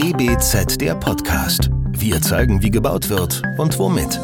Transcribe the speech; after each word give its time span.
DBZ 0.00 0.80
der 0.80 0.94
Podcast. 0.94 1.70
Wir 1.90 2.22
zeigen, 2.22 2.62
wie 2.62 2.70
gebaut 2.70 3.08
wird 3.08 3.42
und 3.58 3.76
womit. 3.80 4.20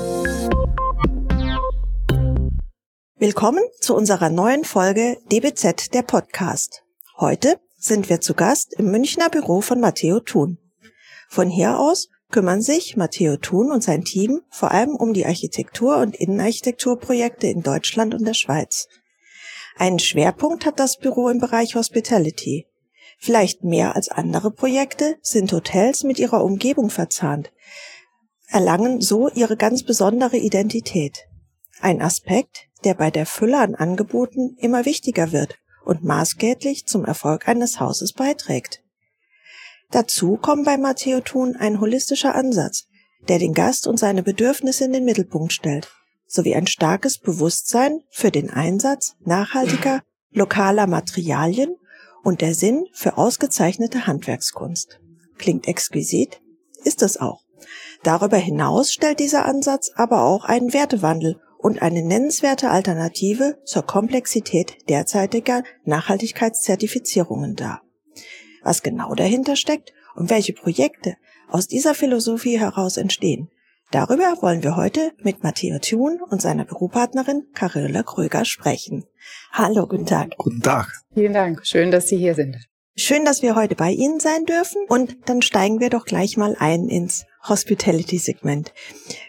Willkommen 3.16 3.64
zu 3.80 3.96
unserer 3.96 4.30
neuen 4.30 4.62
Folge 4.62 5.18
DBZ 5.32 5.93
der 5.93 6.02
Podcast. 6.02 6.84
Heute 7.18 7.59
sind 7.77 8.09
wir 8.09 8.21
zu 8.21 8.34
Gast 8.34 8.73
im 8.75 8.93
Münchner 8.93 9.30
Büro 9.30 9.62
von 9.62 9.80
Matteo 9.80 10.21
Thun. 10.21 10.59
Von 11.29 11.50
hier 11.50 11.77
aus 11.80 12.09
kümmern 12.30 12.62
sich 12.62 12.96
Matteo 12.96 13.36
Thun 13.36 13.72
und 13.72 13.82
sein 13.82 14.04
Team 14.04 14.43
vor 14.50 14.70
allem 14.70 14.95
um 14.95 15.12
die 15.12 15.27
Architektur- 15.27 15.96
und 15.96 16.14
Innenarchitekturprojekte 16.14 17.48
in 17.48 17.64
Deutschland 17.64 18.14
und 18.14 18.25
der 18.25 18.34
Schweiz. 18.34 18.86
Einen 19.77 19.98
Schwerpunkt 19.98 20.66
hat 20.66 20.79
das 20.79 20.98
Büro 20.98 21.29
im 21.30 21.41
Bereich 21.41 21.75
Hospitality. 21.75 22.68
Vielleicht 23.25 23.64
mehr 23.64 23.96
als 23.96 24.11
andere 24.11 24.51
Projekte 24.51 25.17
sind 25.23 25.51
Hotels 25.51 26.05
mit 26.05 26.19
ihrer 26.19 26.45
Umgebung 26.45 26.91
verzahnt, 26.91 27.53
erlangen 28.49 29.00
so 29.00 29.31
ihre 29.31 29.57
ganz 29.57 29.83
besondere 29.83 30.37
Identität. 30.37 31.21
Ein 31.81 32.03
Aspekt, 32.03 32.67
der 32.84 32.92
bei 32.92 33.11
der 33.11 33.25
Fülle 33.25 33.61
an 33.61 33.77
Angeboten 33.77 34.59
immer 34.59 34.84
wichtiger 34.84 35.33
wird 35.33 35.56
und 35.87 36.05
maßgeblich 36.05 36.87
zum 36.87 37.06
Erfolg 37.06 37.48
eines 37.48 37.81
Hauses 37.81 38.12
beiträgt. 38.12 38.83
Dazu 39.91 40.36
kommt 40.36 40.67
bei 40.67 40.77
Matteo 40.77 41.20
Thun 41.20 41.56
ein 41.56 41.81
holistischer 41.81 42.34
Ansatz, 42.34 42.89
der 43.27 43.39
den 43.39 43.55
Gast 43.55 43.86
und 43.86 43.98
seine 43.98 44.22
Bedürfnisse 44.22 44.84
in 44.84 44.92
den 44.92 45.06
Mittelpunkt 45.06 45.55
stellt, 45.55 45.89
sowie 46.27 46.55
ein 46.55 46.67
starkes 46.67 47.17
Bewusstsein 47.17 48.03
für 48.11 48.31
den 48.31 48.50
Einsatz 48.50 49.17
nachhaltiger, 49.25 50.03
lokaler 50.31 50.86
Materialien 50.86 51.75
und 52.25 52.41
der 52.41 52.55
Sinn 52.55 52.87
für 52.92 53.17
ausgezeichnete 53.17 54.09
Handwerkskunst. 54.09 54.98
Klingt 55.39 55.69
exquisit? 55.69 56.41
Ist 56.83 57.03
es 57.03 57.16
auch. 57.19 57.44
Darüber 58.03 58.36
hinaus 58.36 58.92
stellt 58.92 59.20
dieser 59.20 59.47
Ansatz 59.47 59.92
aber 59.94 60.25
auch 60.25 60.44
einen 60.44 60.72
Wertewandel 60.72 61.41
und 61.58 61.81
eine 61.81 62.03
nennenswerte 62.03 62.70
Alternative 62.70 63.58
zur 63.64 63.84
Komplexität 63.84 64.77
derzeitiger 64.89 65.62
Nachhaltigkeitszertifizierungen 65.84 67.56
dar. 67.56 67.83
Was 68.62 68.83
genau 68.83 69.14
dahinter 69.14 69.56
steckt 69.56 69.92
und 70.14 70.31
welche 70.31 70.53
Projekte 70.53 71.16
aus 71.48 71.66
dieser 71.66 71.94
Philosophie 71.94 72.59
heraus 72.59 72.97
entstehen, 72.97 73.50
Darüber 73.90 74.36
wollen 74.40 74.62
wir 74.62 74.77
heute 74.77 75.12
mit 75.22 75.42
Matteo 75.42 75.78
Thun 75.78 76.20
und 76.28 76.42
seiner 76.42 76.64
Büropartnerin 76.64 77.46
Carilla 77.54 78.02
Kröger 78.02 78.44
sprechen. 78.44 79.04
Hallo, 79.52 79.86
guten 79.86 80.06
Tag. 80.06 80.36
Guten 80.36 80.62
Tag. 80.62 80.88
Vielen 81.12 81.32
Dank. 81.32 81.64
Schön, 81.64 81.91
dass 81.91 82.08
Sie 82.08 82.16
hier 82.16 82.34
sind. 82.34 82.56
Schön, 82.96 83.24
dass 83.24 83.42
wir 83.42 83.56
heute 83.56 83.74
bei 83.74 83.91
Ihnen 83.91 84.20
sein 84.20 84.44
dürfen 84.44 84.82
und 84.88 85.16
dann 85.26 85.42
steigen 85.42 85.80
wir 85.80 85.91
doch 85.91 86.04
gleich 86.04 86.36
mal 86.36 86.54
ein 86.58 86.88
ins 86.88 87.24
Hospitality-Segment. 87.48 88.72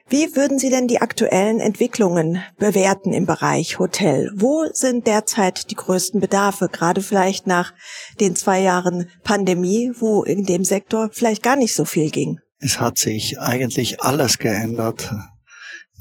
Wie 0.07 0.35
würden 0.35 0.59
Sie 0.59 0.69
denn 0.69 0.87
die 0.87 1.01
aktuellen 1.01 1.59
Entwicklungen 1.59 2.43
bewerten 2.57 3.11
im 3.11 3.25
Bereich 3.25 3.79
Hotel? 3.79 4.31
Wo 4.35 4.65
sind 4.71 5.07
derzeit 5.07 5.71
die 5.71 5.75
größten 5.75 6.21
Bedarfe, 6.21 6.69
gerade 6.69 7.01
vielleicht 7.01 7.47
nach 7.47 7.73
den 8.19 8.35
zwei 8.35 8.61
Jahren 8.61 9.09
Pandemie, 9.23 9.91
wo 9.97 10.23
in 10.23 10.45
dem 10.45 10.63
Sektor 10.63 11.09
vielleicht 11.11 11.41
gar 11.41 11.55
nicht 11.55 11.73
so 11.73 11.85
viel 11.85 12.11
ging? 12.11 12.39
Es 12.59 12.79
hat 12.79 12.97
sich 12.97 13.39
eigentlich 13.39 14.01
alles 14.01 14.37
geändert. 14.37 15.13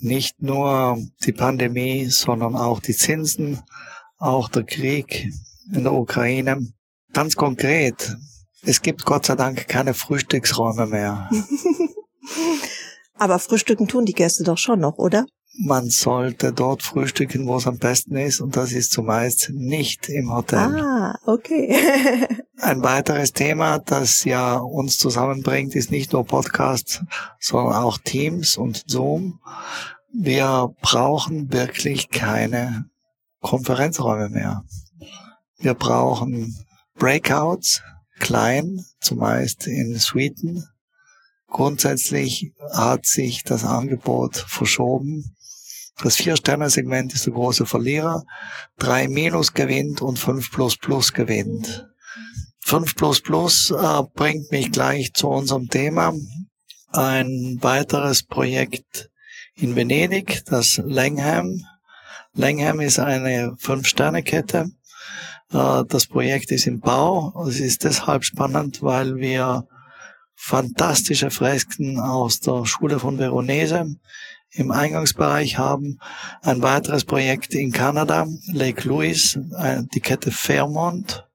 Nicht 0.00 0.40
nur 0.42 0.98
die 1.24 1.32
Pandemie, 1.32 2.06
sondern 2.06 2.56
auch 2.56 2.80
die 2.80 2.94
Zinsen, 2.94 3.62
auch 4.18 4.48
der 4.48 4.64
Krieg 4.64 5.30
in 5.72 5.84
der 5.84 5.92
Ukraine. 5.92 6.72
Ganz 7.12 7.36
konkret, 7.36 8.16
es 8.62 8.82
gibt 8.82 9.04
Gott 9.04 9.26
sei 9.26 9.34
Dank 9.34 9.68
keine 9.68 9.94
Frühstücksräume 9.94 10.86
mehr. 10.86 11.30
Aber 13.14 13.38
frühstücken 13.38 13.86
tun 13.86 14.04
die 14.04 14.12
Gäste 14.12 14.42
doch 14.44 14.58
schon 14.58 14.80
noch, 14.80 14.98
oder? 14.98 15.26
Man 15.56 15.88
sollte 15.88 16.52
dort 16.52 16.82
frühstücken, 16.82 17.46
wo 17.46 17.56
es 17.56 17.66
am 17.66 17.78
besten 17.78 18.16
ist, 18.16 18.40
und 18.40 18.56
das 18.56 18.72
ist 18.72 18.92
zumeist 18.92 19.50
nicht 19.50 20.08
im 20.08 20.32
Hotel. 20.32 20.58
Ah, 20.58 21.18
okay. 21.26 21.78
Ein 22.60 22.82
weiteres 22.82 23.32
Thema, 23.32 23.78
das 23.78 24.24
ja 24.24 24.56
uns 24.56 24.98
zusammenbringt, 24.98 25.74
ist 25.74 25.90
nicht 25.90 26.12
nur 26.12 26.24
Podcast, 26.24 27.02
sondern 27.38 27.74
auch 27.74 27.98
Teams 27.98 28.56
und 28.56 28.84
Zoom. 28.86 29.40
Wir 30.12 30.74
brauchen 30.80 31.52
wirklich 31.52 32.10
keine 32.10 32.86
Konferenzräume 33.40 34.30
mehr. 34.30 34.64
Wir 35.58 35.74
brauchen 35.74 36.56
Breakouts, 36.94 37.82
klein, 38.18 38.84
zumeist 39.00 39.66
in 39.66 39.96
Suiten. 39.96 40.64
Grundsätzlich 41.48 42.52
hat 42.72 43.06
sich 43.06 43.44
das 43.44 43.64
Angebot 43.64 44.36
verschoben 44.36 45.33
das 46.02 46.16
Vier-Sterne-Segment 46.16 47.14
ist 47.14 47.26
der 47.26 47.32
große 47.32 47.66
Verlierer. 47.66 48.24
Drei 48.78 49.08
Minus 49.08 49.54
gewinnt 49.54 50.02
und 50.02 50.18
fünf 50.18 50.50
Plus 50.50 50.76
Plus 50.76 51.12
gewinnt. 51.12 51.86
Fünf 52.60 52.96
Plus 52.96 53.20
Plus 53.20 53.70
äh, 53.70 54.02
bringt 54.14 54.50
mich 54.50 54.72
gleich 54.72 55.12
zu 55.12 55.28
unserem 55.28 55.68
Thema. 55.68 56.14
Ein 56.88 57.58
weiteres 57.60 58.22
Projekt 58.24 59.10
in 59.54 59.76
Venedig, 59.76 60.44
das 60.46 60.80
Langham. 60.84 61.60
Langham 62.32 62.80
ist 62.80 62.98
eine 62.98 63.54
Fünf-Sterne-Kette. 63.58 64.70
Äh, 65.52 65.84
das 65.88 66.06
Projekt 66.06 66.50
ist 66.50 66.66
im 66.66 66.80
Bau. 66.80 67.46
Es 67.46 67.60
ist 67.60 67.84
deshalb 67.84 68.24
spannend, 68.24 68.82
weil 68.82 69.16
wir 69.16 69.68
fantastische 70.34 71.30
Fresken 71.30 72.00
aus 72.00 72.40
der 72.40 72.66
Schule 72.66 72.98
von 72.98 73.18
Veronese 73.18 73.96
im 74.54 74.70
Eingangsbereich 74.70 75.58
haben. 75.58 75.98
Ein 76.42 76.62
weiteres 76.62 77.04
Projekt 77.04 77.54
in 77.54 77.72
Kanada, 77.72 78.26
Lake 78.52 78.88
Louise, 78.88 79.44
die 79.94 80.00
Kette 80.00 80.30
Fairmont. 80.30 81.26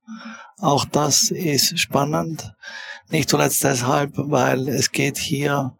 Auch 0.57 0.85
das 0.85 1.31
ist 1.31 1.79
spannend. 1.79 2.53
Nicht 3.09 3.29
zuletzt 3.29 3.63
deshalb, 3.63 4.13
weil 4.15 4.67
es 4.69 4.91
geht 4.91 5.17
hier 5.17 5.75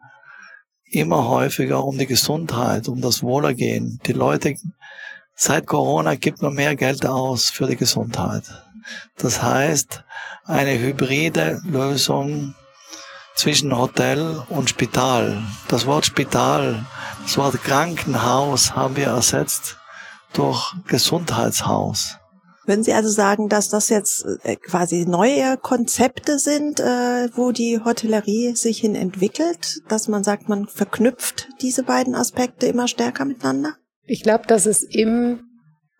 immer 0.91 1.27
häufiger 1.27 1.83
um 1.83 1.97
die 1.97 2.07
Gesundheit, 2.07 2.87
um 2.87 3.01
das 3.01 3.23
Wohlergehen. 3.23 3.99
Die 4.05 4.13
Leute 4.13 4.55
seit 5.35 5.67
Corona 5.67 6.15
gibt 6.15 6.41
man 6.41 6.53
mehr 6.53 6.75
Geld 6.75 7.05
aus 7.05 7.49
für 7.49 7.67
die 7.67 7.75
Gesundheit. 7.75 8.43
Das 9.17 9.41
heißt, 9.41 10.03
eine 10.45 10.79
hybride 10.79 11.61
Lösung 11.65 12.55
zwischen 13.35 13.77
Hotel 13.77 14.41
und 14.49 14.69
Spital. 14.69 15.43
Das 15.67 15.85
Wort 15.85 16.05
Spital 16.05 16.85
das 17.29 17.37
Wort 17.37 17.63
Krankenhaus 17.63 18.75
haben 18.75 18.95
wir 18.95 19.05
ersetzt 19.05 19.77
durch 20.33 20.73
Gesundheitshaus. 20.87 22.17
Würden 22.65 22.83
Sie 22.83 22.91
also 22.91 23.09
sagen, 23.09 23.49
dass 23.49 23.69
das 23.69 23.89
jetzt 23.89 24.25
äh, 24.41 24.55
quasi 24.55 25.05
neue 25.05 25.57
Konzepte 25.57 26.39
sind, 26.39 26.79
äh, 26.79 27.29
wo 27.35 27.51
die 27.51 27.81
Hotellerie 27.85 28.55
sich 28.55 28.79
hin 28.79 28.95
entwickelt, 28.95 29.77
dass 29.89 30.07
man 30.07 30.23
sagt, 30.23 30.49
man 30.49 30.67
verknüpft 30.67 31.49
diese 31.61 31.83
beiden 31.83 32.15
Aspekte 32.15 32.65
immer 32.65 32.87
stärker 32.87 33.25
miteinander? 33.25 33.75
Ich 34.05 34.23
glaube, 34.23 34.47
dass 34.47 34.65
es 34.65 34.81
im 34.81 35.41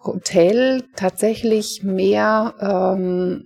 Hotel 0.03 0.83
tatsächlich 0.95 1.83
mehr 1.83 2.55
ähm, 2.59 3.43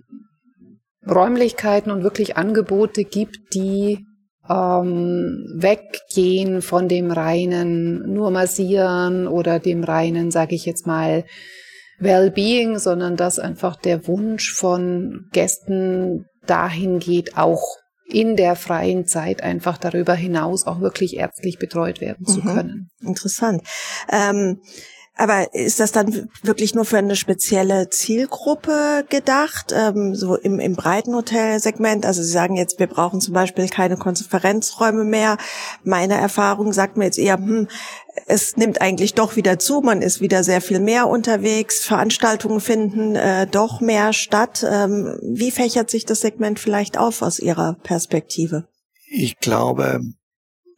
Räumlichkeiten 1.06 1.90
und 1.90 2.02
wirklich 2.02 2.38
Angebote 2.38 3.04
gibt, 3.04 3.52
die 3.52 4.06
ähm, 4.48 5.46
weggehen 5.56 6.62
von 6.62 6.88
dem 6.88 7.10
reinen 7.10 8.12
nur 8.12 8.30
massieren 8.30 9.26
oder 9.26 9.58
dem 9.58 9.84
reinen, 9.84 10.30
sage 10.30 10.54
ich 10.54 10.66
jetzt 10.66 10.86
mal, 10.86 11.24
Wellbeing, 11.98 12.78
sondern 12.78 13.16
dass 13.16 13.38
einfach 13.38 13.76
der 13.76 14.06
Wunsch 14.06 14.52
von 14.52 15.28
Gästen 15.32 16.26
dahin 16.46 16.98
geht, 16.98 17.36
auch 17.36 17.62
in 18.06 18.36
der 18.36 18.54
freien 18.54 19.06
Zeit 19.06 19.42
einfach 19.42 19.78
darüber 19.78 20.14
hinaus 20.14 20.66
auch 20.66 20.80
wirklich 20.80 21.16
ärztlich 21.16 21.58
betreut 21.58 22.00
werden 22.00 22.26
zu 22.26 22.40
mhm. 22.40 22.54
können. 22.54 22.90
Interessant. 23.00 23.62
Ähm 24.10 24.60
aber 25.16 25.54
ist 25.54 25.78
das 25.78 25.92
dann 25.92 26.28
wirklich 26.42 26.74
nur 26.74 26.84
für 26.84 26.98
eine 26.98 27.14
spezielle 27.14 27.88
Zielgruppe 27.88 29.04
gedacht, 29.08 29.72
ähm, 29.72 30.16
so 30.16 30.34
im, 30.34 30.58
im 30.58 30.74
breiten 30.74 31.14
Hotelsegment? 31.14 32.04
Also 32.04 32.20
Sie 32.22 32.30
sagen 32.30 32.56
jetzt, 32.56 32.80
wir 32.80 32.88
brauchen 32.88 33.20
zum 33.20 33.32
Beispiel 33.32 33.68
keine 33.68 33.96
Konferenzräume 33.96 35.04
mehr. 35.04 35.36
Meine 35.84 36.14
Erfahrung 36.14 36.72
sagt 36.72 36.96
mir 36.96 37.04
jetzt 37.04 37.18
eher, 37.18 37.36
hm, 37.36 37.68
es 38.26 38.56
nimmt 38.56 38.80
eigentlich 38.80 39.14
doch 39.14 39.36
wieder 39.36 39.58
zu, 39.60 39.82
man 39.82 40.02
ist 40.02 40.20
wieder 40.20 40.42
sehr 40.42 40.60
viel 40.60 40.80
mehr 40.80 41.08
unterwegs, 41.08 41.84
Veranstaltungen 41.84 42.60
finden 42.60 43.14
äh, 43.14 43.46
doch 43.46 43.80
mehr 43.80 44.12
statt. 44.12 44.66
Ähm, 44.68 45.16
wie 45.22 45.52
fächert 45.52 45.90
sich 45.90 46.06
das 46.06 46.22
Segment 46.22 46.58
vielleicht 46.58 46.98
auf 46.98 47.22
aus 47.22 47.38
Ihrer 47.38 47.76
Perspektive? 47.84 48.66
Ich 49.06 49.38
glaube, 49.38 50.00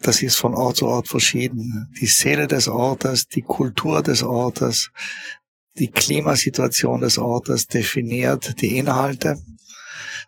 das 0.01 0.23
ist 0.23 0.37
von 0.37 0.55
Ort 0.55 0.77
zu 0.77 0.87
Ort 0.87 1.09
verschieden. 1.09 1.89
Die 2.01 2.07
Seele 2.07 2.47
des 2.47 2.69
Ortes, 2.69 3.27
die 3.29 3.43
Kultur 3.43 4.03
des 4.03 4.23
Ortes, 4.23 4.91
die 5.79 5.91
Klimasituation 5.91 7.01
des 7.01 7.19
Ortes 7.19 7.67
definiert 7.67 8.61
die 8.61 8.79
Inhalte. 8.79 9.39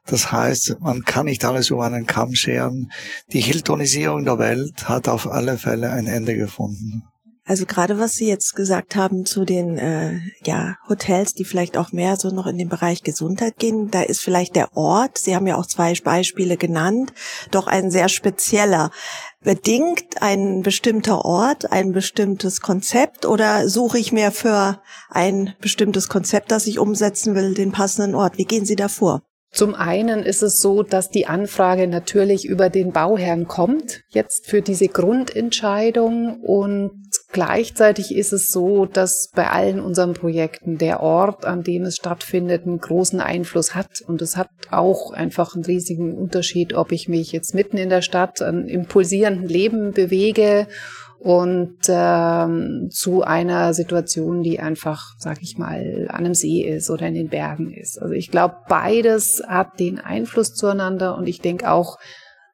Das 0.07 0.33
heißt, 0.33 0.77
man 0.81 1.05
kann 1.05 1.27
nicht 1.27 1.45
alles 1.45 1.71
über 1.71 1.85
einen 1.85 2.07
Kamm 2.07 2.35
scheren. 2.35 2.91
Die 3.33 3.41
Hiltonisierung 3.41 4.25
der 4.25 4.39
Welt 4.39 4.89
hat 4.89 5.09
auf 5.09 5.27
alle 5.27 5.59
Fälle 5.59 5.91
ein 5.91 6.07
Ende 6.07 6.35
gefunden. 6.37 7.03
Also 7.49 7.65
gerade 7.65 7.99
was 7.99 8.13
Sie 8.13 8.29
jetzt 8.29 8.55
gesagt 8.57 8.95
haben 8.95 9.25
zu 9.25 9.47
den 9.47 9.79
äh, 9.79 10.21
ja, 10.45 10.77
Hotels, 10.87 11.33
die 11.33 11.47
vielleicht 11.47 11.79
auch 11.79 11.93
mehr 11.93 12.17
so 12.17 12.29
noch 12.29 12.47
in 12.47 12.59
den 12.59 12.69
Bereich 12.69 13.03
Gesundheit 13.03 13.57
gehen, 13.59 13.91
da 13.91 14.03
ist 14.03 14.21
vielleicht 14.21 14.55
der 14.55 14.77
Ort, 14.77 15.17
Sie 15.17 15.35
haben 15.35 15.47
ja 15.47 15.57
auch 15.57 15.65
zwei 15.65 15.95
Beispiele 15.95 16.59
genannt, 16.59 17.15
doch 17.51 17.67
ein 17.67 17.91
sehr 17.91 18.11
spezieller. 18.11 18.91
Bedingt 19.45 20.21
ein 20.21 20.63
bestimmter 20.63 21.25
Ort 21.25 21.71
ein 21.71 21.93
bestimmtes 21.93 22.61
Konzept 22.61 23.25
oder 23.25 23.69
suche 23.69 23.99
ich 23.99 24.13
mir 24.13 24.33
für 24.33 24.83
ein 25.11 25.55
bestimmtes 25.61 26.09
Konzept, 26.09 26.51
das 26.51 26.67
ich 26.67 26.81
umsetzen 26.81 27.37
will, 27.37 27.55
den 27.55 27.71
passenden 27.71 28.17
Ort? 28.17 28.37
Wie 28.37 28.45
gehen 28.45 28.65
Sie 28.65 28.75
da 28.75 28.89
vor? 28.89 29.23
Zum 29.51 29.75
einen 29.75 30.25
ist 30.25 30.43
es 30.43 30.61
so, 30.61 30.83
dass 30.83 31.09
die 31.09 31.27
Anfrage 31.27 31.87
natürlich 31.87 32.47
über 32.47 32.69
den 32.69 32.93
Bauherrn 32.93 33.49
kommt, 33.49 34.03
jetzt 34.09 34.47
für 34.47 34.61
diese 34.61 34.89
Grundentscheidung. 34.89 36.41
Und 36.43 37.08
gleichzeitig 37.31 38.15
ist 38.15 38.33
es 38.33 38.51
so, 38.51 38.87
dass 38.87 39.31
bei 39.35 39.49
allen 39.49 39.81
unseren 39.81 40.15
Projekten 40.15 40.79
der 40.79 41.01
Ort, 41.01 41.45
an 41.45 41.63
dem 41.63 41.85
es 41.85 41.97
stattfindet, 41.97 42.67
einen 42.67 42.79
großen 42.79 43.21
Einfluss 43.21 43.75
hat. 43.75 44.01
Und 44.07 44.23
es 44.23 44.37
hat 44.37 44.51
auch 44.71 45.13
einfach 45.13 45.55
einen 45.55 45.65
riesigen 45.65 46.17
Unterschied, 46.17 46.75
ob 46.75 46.93
ich 46.93 47.09
mich 47.09 47.33
jetzt 47.33 47.55
mitten 47.55 47.77
in 47.77 47.91
der 47.91 48.03
Stadt 48.03 48.43
an 48.43 48.69
impulsierenden 48.69 49.49
Leben 49.49 49.93
bewege 49.93 50.67
und 51.21 51.79
ähm, 51.89 52.91
zu 52.93 53.23
einer 53.23 53.75
Situation, 53.75 54.43
die 54.43 54.61
einfach, 54.61 55.15
sag 55.19 55.43
ich 55.43 55.59
mal, 55.59 56.07
an 56.09 56.25
einem 56.25 56.35
See 56.35 56.63
ist 56.63 56.91
oder 56.91 57.09
in 57.09 57.15
den 57.15 57.29
Bergen 57.29 57.73
ist. 57.73 58.01
Also 58.01 58.15
ich 58.15 58.31
glaube, 58.31 58.57
beides 58.69 59.43
hat 59.47 59.81
den 59.81 59.99
Einfluss 59.99 60.55
zueinander 60.55 61.17
und 61.17 61.29
ich 61.29 61.41
denke 61.41 61.71
auch, 61.71 61.99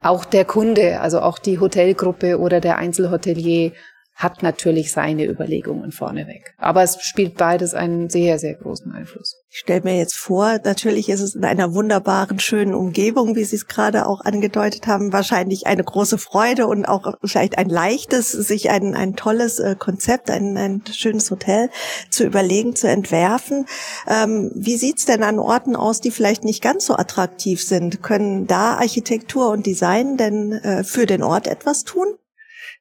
auch 0.01 0.25
der 0.25 0.45
Kunde, 0.45 0.99
also 1.01 1.19
auch 1.19 1.39
die 1.39 1.59
Hotelgruppe 1.59 2.39
oder 2.39 2.59
der 2.59 2.77
Einzelhotelier 2.77 3.71
hat 4.15 4.43
natürlich 4.43 4.93
seine 4.93 5.25
Überlegungen 5.25 5.91
vorneweg. 5.91 6.53
Aber 6.57 6.83
es 6.83 7.01
spielt 7.01 7.35
beides 7.35 7.73
einen 7.73 8.09
sehr, 8.09 8.39
sehr 8.39 8.53
großen 8.53 8.89
Einfluss. 8.93 9.41
Ich 9.49 9.59
stelle 9.59 9.81
mir 9.81 9.97
jetzt 9.97 10.15
vor, 10.15 10.57
natürlich 10.63 11.09
ist 11.09 11.19
es 11.19 11.35
in 11.35 11.43
einer 11.43 11.73
wunderbaren, 11.73 12.39
schönen 12.39 12.73
Umgebung, 12.73 13.35
wie 13.35 13.43
Sie 13.43 13.57
es 13.57 13.67
gerade 13.67 14.07
auch 14.07 14.21
angedeutet 14.21 14.87
haben, 14.87 15.11
wahrscheinlich 15.11 15.67
eine 15.67 15.83
große 15.83 16.17
Freude 16.17 16.65
und 16.67 16.85
auch 16.85 17.15
vielleicht 17.25 17.57
ein 17.57 17.69
leichtes, 17.69 18.31
sich 18.31 18.69
ein, 18.69 18.95
ein 18.95 19.17
tolles 19.17 19.59
äh, 19.59 19.75
Konzept, 19.77 20.31
ein, 20.31 20.55
ein 20.55 20.81
schönes 20.89 21.29
Hotel 21.29 21.69
zu 22.09 22.23
überlegen, 22.23 22.73
zu 22.73 22.87
entwerfen. 22.87 23.65
Ähm, 24.07 24.49
wie 24.55 24.77
sieht's 24.77 25.05
denn 25.05 25.23
an 25.23 25.39
Orten 25.39 25.75
aus, 25.75 25.99
die 25.99 26.11
vielleicht 26.11 26.45
nicht 26.45 26.63
ganz 26.63 26.85
so 26.85 26.95
attraktiv 26.95 27.61
sind? 27.61 28.01
Können 28.01 28.47
da 28.47 28.75
Architektur 28.75 29.49
und 29.49 29.65
Design 29.65 30.15
denn 30.15 30.53
äh, 30.53 30.85
für 30.85 31.05
den 31.05 31.21
Ort 31.21 31.47
etwas 31.47 31.83
tun? 31.83 32.07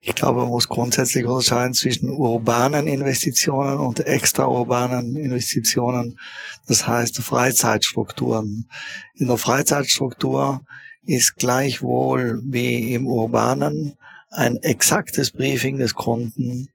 Ich 0.06 0.14
glaube, 0.14 0.40
man 0.40 0.50
muss 0.50 0.68
grundsätzlich 0.68 1.24
unterscheiden 1.24 1.72
zwischen 1.72 2.10
urbanen 2.10 2.86
Investitionen 2.86 3.78
und 3.78 4.00
extraurbanen 4.00 5.16
Investitionen. 5.16 6.18
Das 6.66 6.86
heißt 6.86 7.22
Freizeitstrukturen. 7.22 8.68
In 9.14 9.28
der 9.28 9.38
Freizeitstruktur 9.38 10.60
ist 11.06 11.36
gleichwohl 11.36 12.42
wie 12.44 12.92
im 12.92 13.06
urbanen 13.06 13.96
ein 14.30 14.58
exaktes 14.58 15.30
Briefing 15.30 15.78
des 15.78 15.94
Kunden 15.94 16.68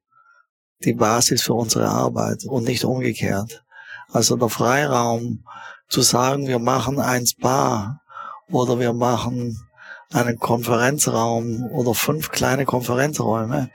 die 0.84 0.94
Basis 0.94 1.44
für 1.44 1.54
unsere 1.54 1.88
Arbeit 1.88 2.46
und 2.46 2.64
nicht 2.64 2.84
umgekehrt. 2.84 3.64
Also 4.12 4.38
der 4.38 4.50
Freiraum 4.50 5.44
zu 5.88 6.02
sagen, 6.02 6.48
wir 6.48 6.58
machen 6.58 7.00
ein 7.00 7.28
Spa 7.28 8.02
oder 8.50 8.80
wir 8.80 8.94
machen 8.94 9.69
einen 10.12 10.40
Konferenzraum 10.40 11.68
oder 11.70 11.94
fünf 11.94 12.32
kleine 12.32 12.66
Konferenzräume. 12.66 13.70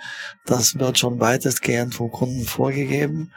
Das 0.46 0.78
wird 0.78 0.98
schon 0.98 1.20
weitestgehend 1.20 1.94
vom 1.94 2.10
Kunden 2.10 2.44
vorgegeben. 2.44 3.32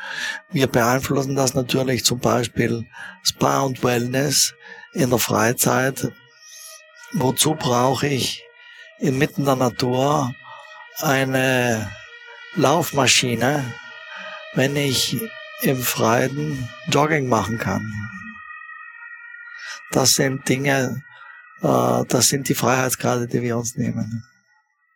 Wir 0.50 0.68
beeinflussen 0.68 1.36
das 1.36 1.54
natürlich 1.54 2.04
zum 2.06 2.20
Beispiel 2.20 2.88
Spa 3.22 3.62
und 3.62 3.84
Wellness 3.84 4.56
in 4.94 5.12
der 5.12 5.20
Freizeit. 5.20 6.12
Wozu 7.14 7.54
brauche 7.54 8.08
ich 8.08 8.44
inmitten 9.00 9.46
der 9.46 9.56
Natur 9.56 10.34
eine 11.00 11.92
Laufmaschine, 12.56 13.64
wenn 14.56 14.76
ich 14.76 15.18
im 15.62 15.82
Freien 15.84 16.68
Jogging 16.88 17.30
machen 17.30 17.60
kann? 17.60 17.94
Das 19.92 20.16
sind 20.16 20.50
Dinge, 20.50 21.04
das 21.62 22.28
sind 22.28 22.50
die 22.50 22.56
Freiheitsgrade, 22.56 23.28
die 23.28 23.42
wir 23.42 23.58
uns 23.58 23.76
nehmen. 23.76 24.24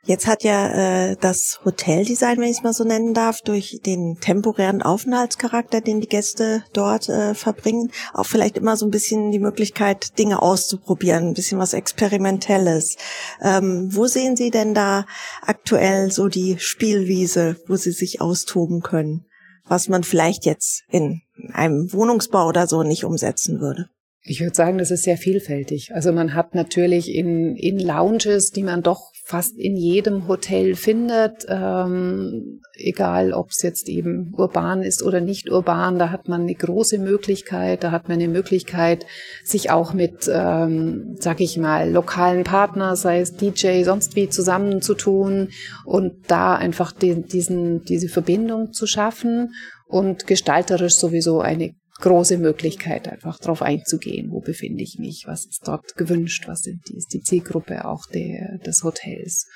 Jetzt 0.04 0.26
hat 0.26 0.44
ja 0.44 1.12
äh, 1.12 1.16
das 1.22 1.60
Hoteldesign, 1.64 2.40
wenn 2.40 2.50
ich 2.50 2.58
es 2.58 2.64
mal 2.64 2.74
so 2.74 2.84
nennen 2.84 3.14
darf, 3.14 3.42
durch 3.42 3.82
den 3.86 4.18
temporären 4.20 4.82
Aufenthaltscharakter, 4.82 5.80
den 5.80 6.02
die 6.02 6.08
Gäste 6.08 6.64
dort 6.74 7.08
äh, 7.08 7.36
verbringen, 7.36 7.92
auch 8.12 8.26
vielleicht 8.26 8.58
immer 8.58 8.78
so 8.78 8.88
ein 8.88 8.92
bisschen 8.92 9.30
die 9.30 9.38
Möglichkeit, 9.38 10.18
Dinge 10.18 10.42
auszuprobieren, 10.42 11.28
ein 11.28 11.34
bisschen 11.36 11.60
was 11.60 11.74
Experimentelles. 11.74 12.96
Ähm, 13.44 13.96
wo 13.96 14.08
sehen 14.08 14.36
Sie 14.36 14.50
denn 14.50 14.74
da 14.74 15.06
aktuell 15.44 16.12
so 16.12 16.30
die 16.30 16.58
Spielwiese, 16.58 17.58
wo 17.68 17.76
Sie 17.76 17.92
sich 17.92 18.22
austoben 18.22 18.82
können, 18.82 19.28
was 19.66 19.88
man 19.88 20.04
vielleicht 20.04 20.46
jetzt 20.46 20.82
in 20.90 21.22
einem 21.54 21.94
Wohnungsbau 21.94 22.48
oder 22.48 22.66
so 22.66 22.82
nicht 22.82 23.06
umsetzen 23.06 23.60
würde? 23.60 23.90
Ich 24.24 24.40
würde 24.40 24.56
sagen, 24.56 24.78
das 24.78 24.92
ist 24.92 25.04
sehr 25.04 25.18
vielfältig. 25.18 25.96
Also 25.96 26.12
man 26.12 26.36
hat 26.36 26.54
natürlich 26.54 27.14
in, 27.14 27.56
in 27.56 27.80
Lounges, 27.80 28.52
die 28.52 28.62
man 28.62 28.84
doch 28.84 29.12
fast 29.32 29.58
in 29.58 29.78
jedem 29.78 30.28
Hotel 30.28 30.76
findet, 30.76 31.46
ähm, 31.48 32.62
egal 32.74 33.34
ob 33.34 33.50
es 33.50 33.62
jetzt 33.62 33.88
eben 33.88 34.34
urban 34.38 34.84
ist 34.84 35.02
oder 35.02 35.22
nicht 35.22 35.50
urban, 35.50 35.98
da 35.98 36.12
hat 36.12 36.28
man 36.28 36.42
eine 36.42 36.54
große 36.54 37.00
Möglichkeit, 37.00 37.84
da 37.84 37.92
hat 37.92 38.10
man 38.10 38.20
eine 38.20 38.28
Möglichkeit, 38.28 39.06
sich 39.44 39.72
auch 39.72 39.94
mit, 39.94 40.30
ähm, 40.32 41.16
sag 41.20 41.40
ich 41.40 41.58
mal, 41.58 41.90
lokalen 41.90 42.44
Partnern, 42.44 42.96
sei 42.96 43.22
es 43.22 43.36
DJ, 43.36 43.84
sonst 43.84 44.16
wie 44.16 44.28
zusammenzutun 44.28 45.50
und 45.86 46.14
da 46.28 46.56
einfach 46.56 46.92
die, 46.92 47.22
diesen, 47.22 47.86
diese 47.86 48.10
Verbindung 48.10 48.74
zu 48.74 48.86
schaffen 48.86 49.54
und 49.88 50.28
gestalterisch 50.28 50.96
sowieso 50.96 51.40
eine 51.40 51.74
große 52.02 52.38
Möglichkeit, 52.38 53.08
einfach 53.08 53.40
darauf 53.40 53.62
einzugehen, 53.62 54.32
wo 54.32 54.40
befinde 54.40 54.84
ich 54.84 55.00
mich, 55.00 55.26
was 55.28 55.46
ist 55.46 55.68
dort 55.68 55.96
gewünscht, 55.96 56.46
was 56.48 56.64
sind 56.64 56.82
die, 56.90 56.98
ist 56.98 57.14
die 57.14 57.22
Zielgruppe 57.22 57.86
auch 57.86 58.06
der, 58.08 58.58
des 58.60 58.84
Hotels. 58.84 59.48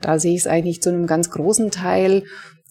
Da 0.00 0.18
sehe 0.18 0.34
ich 0.34 0.40
es 0.40 0.46
eigentlich 0.46 0.82
zu 0.82 0.90
einem 0.90 1.06
ganz 1.06 1.30
großen 1.30 1.70
Teil. 1.70 2.24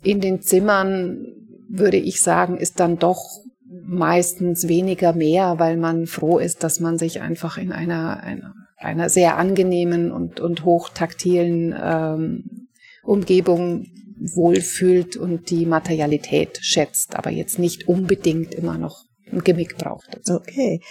In 0.03 0.19
den 0.19 0.41
Zimmern 0.41 1.25
würde 1.69 1.97
ich 1.97 2.21
sagen, 2.21 2.57
ist 2.57 2.79
dann 2.79 2.97
doch 2.97 3.21
meistens 3.69 4.67
weniger 4.67 5.13
mehr, 5.13 5.59
weil 5.59 5.77
man 5.77 6.07
froh 6.07 6.39
ist, 6.39 6.63
dass 6.63 6.79
man 6.79 6.97
sich 6.97 7.21
einfach 7.21 7.57
in 7.57 7.71
einer, 7.71 8.21
einer, 8.21 8.53
einer 8.77 9.09
sehr 9.09 9.37
angenehmen 9.37 10.11
und, 10.11 10.39
und 10.39 10.65
hochtaktilen 10.65 11.75
ähm, 11.79 12.67
Umgebung 13.03 13.85
wohlfühlt 14.19 15.15
und 15.15 15.49
die 15.49 15.65
Materialität 15.65 16.59
schätzt, 16.61 17.15
aber 17.15 17.29
jetzt 17.29 17.59
nicht 17.59 17.87
unbedingt 17.87 18.53
immer 18.53 18.77
noch 18.77 19.05
ein 19.31 19.43
Gimmick 19.43 19.77
braucht. 19.77 20.07
Okay, 20.29 20.81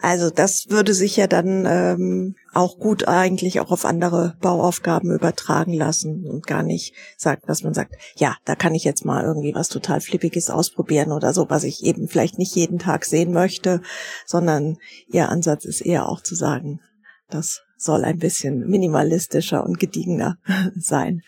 also 0.00 0.30
das 0.30 0.66
würde 0.68 0.94
sich 0.94 1.16
ja 1.16 1.26
dann 1.26 1.66
ähm, 1.66 2.34
auch 2.52 2.78
gut 2.78 3.08
eigentlich 3.08 3.60
auch 3.60 3.70
auf 3.70 3.84
andere 3.84 4.36
Bauaufgaben 4.40 5.12
übertragen 5.12 5.72
lassen 5.72 6.26
und 6.26 6.46
gar 6.46 6.62
nicht 6.62 6.94
sagen, 7.16 7.42
dass 7.46 7.62
man 7.62 7.74
sagt, 7.74 7.94
ja, 8.16 8.36
da 8.44 8.54
kann 8.54 8.74
ich 8.74 8.84
jetzt 8.84 9.04
mal 9.04 9.24
irgendwie 9.24 9.54
was 9.54 9.68
total 9.68 10.00
Flippiges 10.00 10.50
ausprobieren 10.50 11.12
oder 11.12 11.32
so, 11.32 11.50
was 11.50 11.64
ich 11.64 11.84
eben 11.84 12.08
vielleicht 12.08 12.38
nicht 12.38 12.54
jeden 12.54 12.78
Tag 12.78 13.04
sehen 13.04 13.32
möchte, 13.32 13.80
sondern 14.26 14.76
Ihr 15.08 15.28
Ansatz 15.28 15.64
ist 15.64 15.80
eher 15.80 16.08
auch 16.08 16.22
zu 16.22 16.34
sagen, 16.34 16.80
das 17.28 17.62
soll 17.76 18.04
ein 18.04 18.18
bisschen 18.18 18.66
minimalistischer 18.66 19.64
und 19.64 19.78
gediegener 19.78 20.38
sein. 20.76 21.22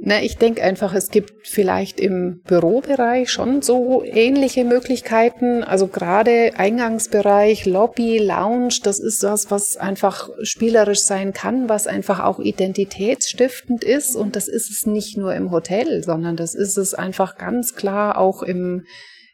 Na, 0.00 0.22
ich 0.22 0.36
denke 0.36 0.62
einfach, 0.62 0.94
es 0.94 1.10
gibt 1.10 1.48
vielleicht 1.48 1.98
im 1.98 2.40
Bürobereich 2.46 3.30
schon 3.30 3.62
so 3.62 4.04
ähnliche 4.04 4.64
Möglichkeiten. 4.64 5.64
Also 5.64 5.88
gerade 5.88 6.52
Eingangsbereich, 6.56 7.66
Lobby, 7.66 8.18
Lounge, 8.18 8.78
das 8.84 9.00
ist 9.00 9.24
was, 9.24 9.50
was 9.50 9.76
einfach 9.76 10.30
spielerisch 10.42 11.00
sein 11.00 11.32
kann, 11.32 11.68
was 11.68 11.88
einfach 11.88 12.20
auch 12.20 12.38
identitätsstiftend 12.38 13.82
ist. 13.82 14.14
Und 14.14 14.36
das 14.36 14.46
ist 14.46 14.70
es 14.70 14.86
nicht 14.86 15.16
nur 15.16 15.34
im 15.34 15.50
Hotel, 15.50 16.04
sondern 16.04 16.36
das 16.36 16.54
ist 16.54 16.78
es 16.78 16.94
einfach 16.94 17.36
ganz 17.36 17.74
klar 17.74 18.18
auch 18.18 18.44
im 18.44 18.84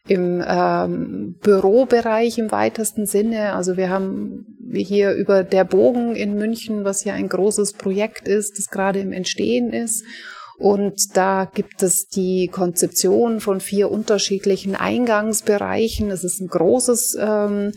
im 0.07 0.45
ähm, 0.47 1.37
Bürobereich 1.43 2.37
im 2.37 2.53
weitesten 2.53 3.07
Sinne. 3.07 3.55
Also 3.55 3.79
wir 3.79 3.89
haben 3.89 4.59
hier 4.73 5.13
über 5.13 5.43
der 5.43 5.65
Bogen 5.65 6.15
in 6.15 6.35
München, 6.35 6.85
was 6.85 7.05
ja 7.05 7.15
ein 7.15 7.29
großes 7.29 7.75
Projekt 7.75 8.29
ist, 8.29 8.59
das 8.59 8.69
gerade 8.69 9.01
im 9.01 9.13
Entstehen 9.13 9.73
ist. 9.73 10.05
Und 10.59 11.17
da 11.17 11.51
gibt 11.53 11.83
es 11.83 12.09
die 12.09 12.49
Konzeption 12.49 13.41
von 13.41 13.61
vier 13.61 13.91
unterschiedlichen 13.91 14.77
Eingangsbereichen. 14.77 16.11
Es 16.11 16.23
ist 16.23 16.41
ein 16.41 16.49
großes 16.49 17.17
ähm, 17.21 17.73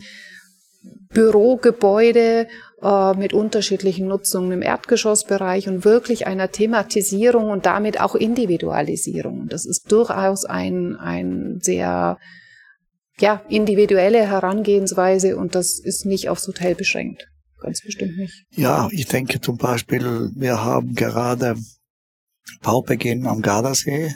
Bürogebäude 1.08 2.46
äh, 2.82 3.14
mit 3.14 3.32
unterschiedlichen 3.32 4.06
Nutzungen 4.06 4.52
im 4.52 4.62
Erdgeschossbereich 4.62 5.68
und 5.68 5.84
wirklich 5.84 6.26
einer 6.26 6.50
Thematisierung 6.50 7.50
und 7.50 7.66
damit 7.66 8.00
auch 8.00 8.14
Individualisierung. 8.14 9.48
Das 9.48 9.66
ist 9.66 9.90
durchaus 9.90 10.44
ein, 10.44 10.96
ein 10.96 11.58
sehr 11.60 12.18
ja, 13.18 13.42
individuelle 13.48 14.24
Herangehensweise 14.26 15.36
und 15.36 15.54
das 15.54 15.80
ist 15.80 16.06
nicht 16.06 16.28
aufs 16.28 16.46
Hotel 16.46 16.74
beschränkt. 16.74 17.26
Ganz 17.60 17.82
bestimmt 17.82 18.16
nicht. 18.16 18.44
Ja, 18.52 18.88
ich 18.92 19.06
denke 19.06 19.40
zum 19.40 19.56
Beispiel, 19.56 20.30
wir 20.36 20.62
haben 20.62 20.94
gerade 20.94 21.56
Baubeginn 22.62 23.26
am 23.26 23.42
Gardasee 23.42 24.14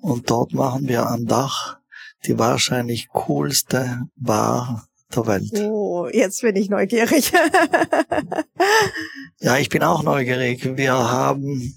und 0.00 0.30
dort 0.30 0.52
machen 0.52 0.88
wir 0.88 1.06
am 1.06 1.26
Dach 1.26 1.78
die 2.26 2.38
wahrscheinlich 2.38 3.08
coolste 3.08 4.02
Bar 4.16 4.86
der 5.14 5.26
Welt. 5.26 5.52
Oh, 5.58 6.08
jetzt 6.12 6.42
bin 6.42 6.56
ich 6.56 6.68
neugierig. 6.68 7.32
ja, 9.40 9.56
ich 9.56 9.68
bin 9.68 9.82
auch 9.82 10.02
neugierig. 10.02 10.76
Wir 10.76 10.94
haben 10.94 11.74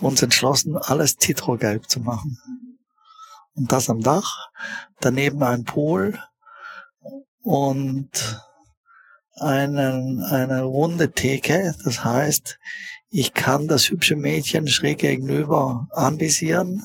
uns 0.00 0.22
entschlossen, 0.22 0.76
alles 0.76 1.16
Titrogelb 1.16 1.88
zu 1.88 2.00
machen. 2.00 2.38
Und 3.54 3.70
das 3.70 3.90
am 3.90 4.00
Dach, 4.00 4.48
daneben 5.00 5.42
ein 5.42 5.64
Pool 5.64 6.18
und 7.42 8.40
einen, 9.36 10.22
eine 10.22 10.62
runde 10.62 11.12
Theke. 11.12 11.74
Das 11.84 12.04
heißt, 12.04 12.58
ich 13.10 13.34
kann 13.34 13.68
das 13.68 13.90
hübsche 13.90 14.16
Mädchen 14.16 14.68
schräg 14.68 14.98
gegenüber 14.98 15.88
anvisieren 15.90 16.82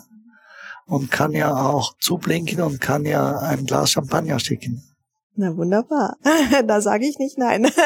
und 0.85 1.11
kann 1.11 1.31
ja 1.33 1.55
auch 1.55 1.97
zublinken 1.99 2.61
und 2.61 2.81
kann 2.81 3.05
ja 3.05 3.37
ein 3.39 3.65
Glas 3.65 3.91
Champagner 3.91 4.39
schicken. 4.39 4.83
Na 5.35 5.55
wunderbar. 5.55 6.17
da 6.67 6.81
sage 6.81 7.05
ich 7.05 7.19
nicht 7.19 7.37
nein. 7.37 7.69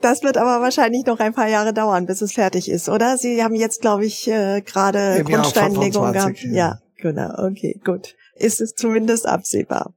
Das 0.00 0.22
wird 0.22 0.36
aber 0.36 0.62
wahrscheinlich 0.62 1.04
noch 1.06 1.18
ein 1.18 1.34
paar 1.34 1.48
Jahre 1.48 1.72
dauern, 1.74 2.06
bis 2.06 2.22
es 2.22 2.32
fertig 2.32 2.70
ist, 2.70 2.88
oder? 2.88 3.18
Sie 3.18 3.42
haben 3.42 3.54
jetzt, 3.54 3.80
glaube 3.80 4.06
ich, 4.06 4.28
äh, 4.28 4.62
gerade 4.62 5.24
Grundsteinlegung 5.24 6.12
gehabt. 6.12 6.42
Ja. 6.44 6.52
ja, 6.52 6.78
genau. 6.96 7.46
Okay, 7.48 7.80
gut. 7.84 8.14
Ist 8.36 8.60
es 8.60 8.74
zumindest 8.74 9.26
absehbar. 9.26 9.94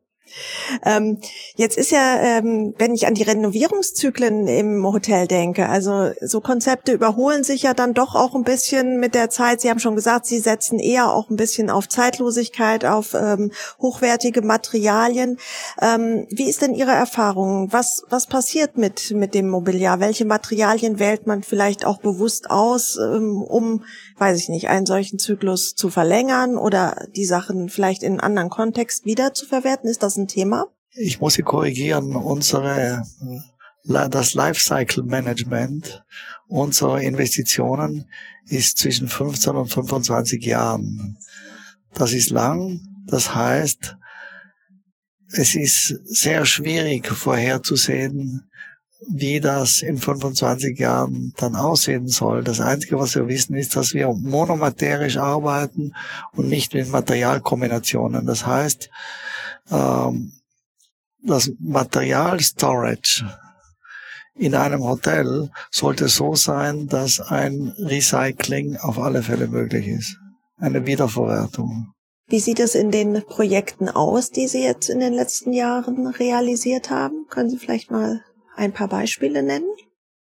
Ähm, 0.85 1.19
jetzt 1.55 1.77
ist 1.77 1.91
ja, 1.91 2.19
ähm, 2.21 2.73
wenn 2.77 2.93
ich 2.93 3.07
an 3.07 3.13
die 3.13 3.23
Renovierungszyklen 3.23 4.47
im 4.47 4.85
Hotel 4.85 5.27
denke, 5.27 5.69
also 5.69 6.11
so 6.21 6.41
Konzepte 6.41 6.91
überholen 6.91 7.43
sich 7.43 7.63
ja 7.63 7.73
dann 7.73 7.93
doch 7.93 8.15
auch 8.15 8.35
ein 8.35 8.43
bisschen 8.43 8.99
mit 8.99 9.15
der 9.15 9.29
Zeit. 9.29 9.61
Sie 9.61 9.69
haben 9.69 9.79
schon 9.79 9.95
gesagt, 9.95 10.25
Sie 10.25 10.39
setzen 10.39 10.79
eher 10.79 11.11
auch 11.11 11.29
ein 11.29 11.35
bisschen 11.35 11.69
auf 11.69 11.87
Zeitlosigkeit, 11.87 12.85
auf 12.85 13.13
ähm, 13.13 13.51
hochwertige 13.79 14.41
Materialien. 14.41 15.37
Ähm, 15.81 16.27
wie 16.29 16.49
ist 16.49 16.61
denn 16.61 16.73
Ihre 16.73 16.91
Erfahrung? 16.91 17.71
Was, 17.71 18.03
was 18.09 18.27
passiert 18.27 18.77
mit, 18.77 19.11
mit 19.11 19.33
dem 19.33 19.49
Mobiliar? 19.49 19.99
Welche 19.99 20.25
Materialien 20.25 20.99
wählt 20.99 21.27
man 21.27 21.43
vielleicht 21.43 21.85
auch 21.85 21.99
bewusst 21.99 22.49
aus, 22.49 22.97
ähm, 22.97 23.41
um, 23.41 23.83
weiß 24.17 24.37
ich 24.37 24.49
nicht, 24.49 24.69
einen 24.69 24.85
solchen 24.85 25.19
Zyklus 25.19 25.75
zu 25.75 25.89
verlängern 25.89 26.57
oder 26.57 27.07
die 27.15 27.25
Sachen 27.25 27.69
vielleicht 27.69 28.03
in 28.03 28.13
einen 28.13 28.19
anderen 28.19 28.49
Kontext 28.49 29.05
wieder 29.05 29.33
zu 29.33 29.45
verwerten? 29.45 29.89
Ist 29.89 30.03
das 30.03 30.17
ein 30.21 30.27
Thema? 30.27 30.67
Ich 30.93 31.19
muss 31.19 31.35
Sie 31.35 31.41
korrigieren. 31.43 32.15
Unsere, 32.15 33.03
das 33.85 34.33
Lifecycle 34.33 35.03
Management 35.03 36.03
unserer 36.47 37.01
Investitionen 37.01 38.09
ist 38.47 38.77
zwischen 38.77 39.07
15 39.07 39.55
und 39.55 39.67
25 39.67 40.43
Jahren. 40.43 41.17
Das 41.93 42.13
ist 42.13 42.29
lang. 42.29 42.81
Das 43.07 43.33
heißt, 43.33 43.95
es 45.33 45.55
ist 45.55 45.99
sehr 46.05 46.45
schwierig 46.45 47.07
vorherzusehen, 47.07 48.51
wie 49.09 49.39
das 49.39 49.81
in 49.81 49.97
25 49.97 50.77
Jahren 50.77 51.33
dann 51.37 51.55
aussehen 51.55 52.07
soll. 52.07 52.43
Das 52.43 52.59
Einzige, 52.59 52.99
was 52.99 53.15
wir 53.15 53.27
wissen, 53.27 53.55
ist, 53.55 53.75
dass 53.75 53.93
wir 53.93 54.09
monomaterisch 54.13 55.17
arbeiten 55.17 55.93
und 56.33 56.49
nicht 56.49 56.73
mit 56.73 56.91
Materialkombinationen. 56.91 58.25
Das 58.25 58.45
heißt, 58.45 58.89
ähm, 59.71 60.33
das 61.23 61.51
Material-Storage 61.59 63.25
in 64.35 64.55
einem 64.55 64.83
Hotel 64.83 65.51
sollte 65.69 66.07
so 66.07 66.35
sein, 66.35 66.87
dass 66.87 67.19
ein 67.19 67.73
Recycling 67.77 68.77
auf 68.77 68.97
alle 68.97 69.23
Fälle 69.23 69.47
möglich 69.47 69.87
ist. 69.87 70.17
Eine 70.57 70.85
Wiederverwertung. 70.85 71.93
Wie 72.27 72.39
sieht 72.39 72.59
es 72.59 72.75
in 72.75 72.91
den 72.91 73.23
Projekten 73.25 73.89
aus, 73.89 74.31
die 74.31 74.47
Sie 74.47 74.63
jetzt 74.63 74.89
in 74.89 74.99
den 74.99 75.13
letzten 75.13 75.51
Jahren 75.51 76.07
realisiert 76.07 76.89
haben? 76.89 77.25
Können 77.29 77.49
Sie 77.49 77.57
vielleicht 77.57 77.91
mal 77.91 78.23
ein 78.55 78.71
paar 78.71 78.87
Beispiele 78.87 79.43
nennen? 79.43 79.67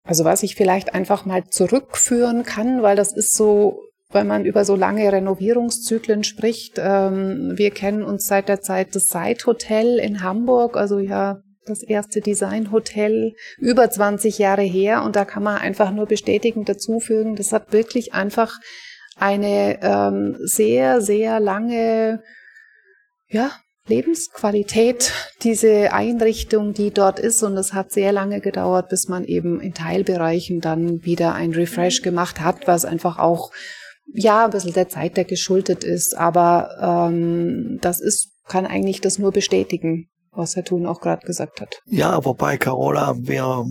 Also 0.04 0.26
was 0.26 0.42
ich 0.42 0.56
vielleicht 0.56 0.96
einfach 0.96 1.26
mal 1.26 1.48
zurückführen 1.48 2.44
kann, 2.44 2.82
weil 2.82 2.96
das 2.96 3.14
ist 3.14 3.34
so 3.34 3.84
wenn 4.12 4.28
man 4.28 4.46
über 4.46 4.66
so 4.66 4.76
lange 4.76 5.12
Renovierungszyklen 5.12 6.24
spricht. 6.24 6.76
Ähm, 6.78 7.54
wir 7.56 7.72
kennen 7.72 8.04
uns 8.04 8.28
seit 8.28 8.50
der 8.50 8.62
Zeit 8.62 8.96
des 8.96 9.08
Side 9.08 9.46
Hotel 9.46 10.00
in 10.00 10.24
Hamburg, 10.24 10.78
also 10.78 11.00
ja 11.00 11.42
das 11.66 11.84
erste 11.84 12.22
Designhotel 12.22 13.36
über 13.60 13.90
20 13.90 14.40
Jahre 14.40 14.64
her 14.64 15.04
und 15.04 15.16
da 15.16 15.26
kann 15.26 15.44
man 15.44 15.58
einfach 15.58 15.92
nur 15.92 16.08
bestätigend 16.08 16.68
dazufügen, 16.68 17.36
das 17.36 17.54
hat 17.54 17.72
wirklich 17.72 18.14
einfach 18.14 18.60
eine 19.16 19.80
ähm, 19.84 20.38
sehr, 20.40 21.02
sehr 21.02 21.40
lange 21.40 22.24
ja, 23.28 23.52
Lebensqualität, 23.88 25.12
diese 25.44 25.94
Einrichtung, 25.94 26.74
die 26.74 26.92
dort 26.92 27.20
ist. 27.20 27.44
Und 27.44 27.58
es 27.58 27.74
hat 27.74 27.92
sehr 27.92 28.12
lange 28.12 28.42
gedauert, 28.42 28.90
bis 28.90 29.08
man 29.08 29.24
eben 29.24 29.60
in 29.60 29.74
Teilbereichen 29.74 30.60
dann 30.60 31.04
wieder 31.04 31.34
ein 31.34 31.52
Refresh 31.52 32.02
gemacht 32.02 32.42
hat, 32.42 32.68
was 32.68 32.86
einfach 32.86 33.20
auch 33.20 33.52
ja, 34.08 34.46
ein 34.46 34.52
bisschen 34.52 34.74
der 34.74 34.90
Zeit, 34.90 35.18
der 35.18 35.26
geschuldet 35.26 35.84
ist, 35.84 36.18
aber 36.18 37.10
ähm, 37.10 37.80
das 37.82 38.00
ist, 38.00 38.32
kann 38.48 38.66
eigentlich 38.66 39.02
das 39.02 39.18
nur 39.18 39.32
bestätigen, 39.32 40.10
was 40.32 40.56
Herr 40.56 40.64
Thun 40.64 40.86
auch 40.86 41.02
gerade 41.02 41.26
gesagt 41.26 41.62
hat. 41.62 41.82
Ja, 41.86 42.24
wobei 42.26 42.58
Carola, 42.58 43.16
wir 43.18 43.66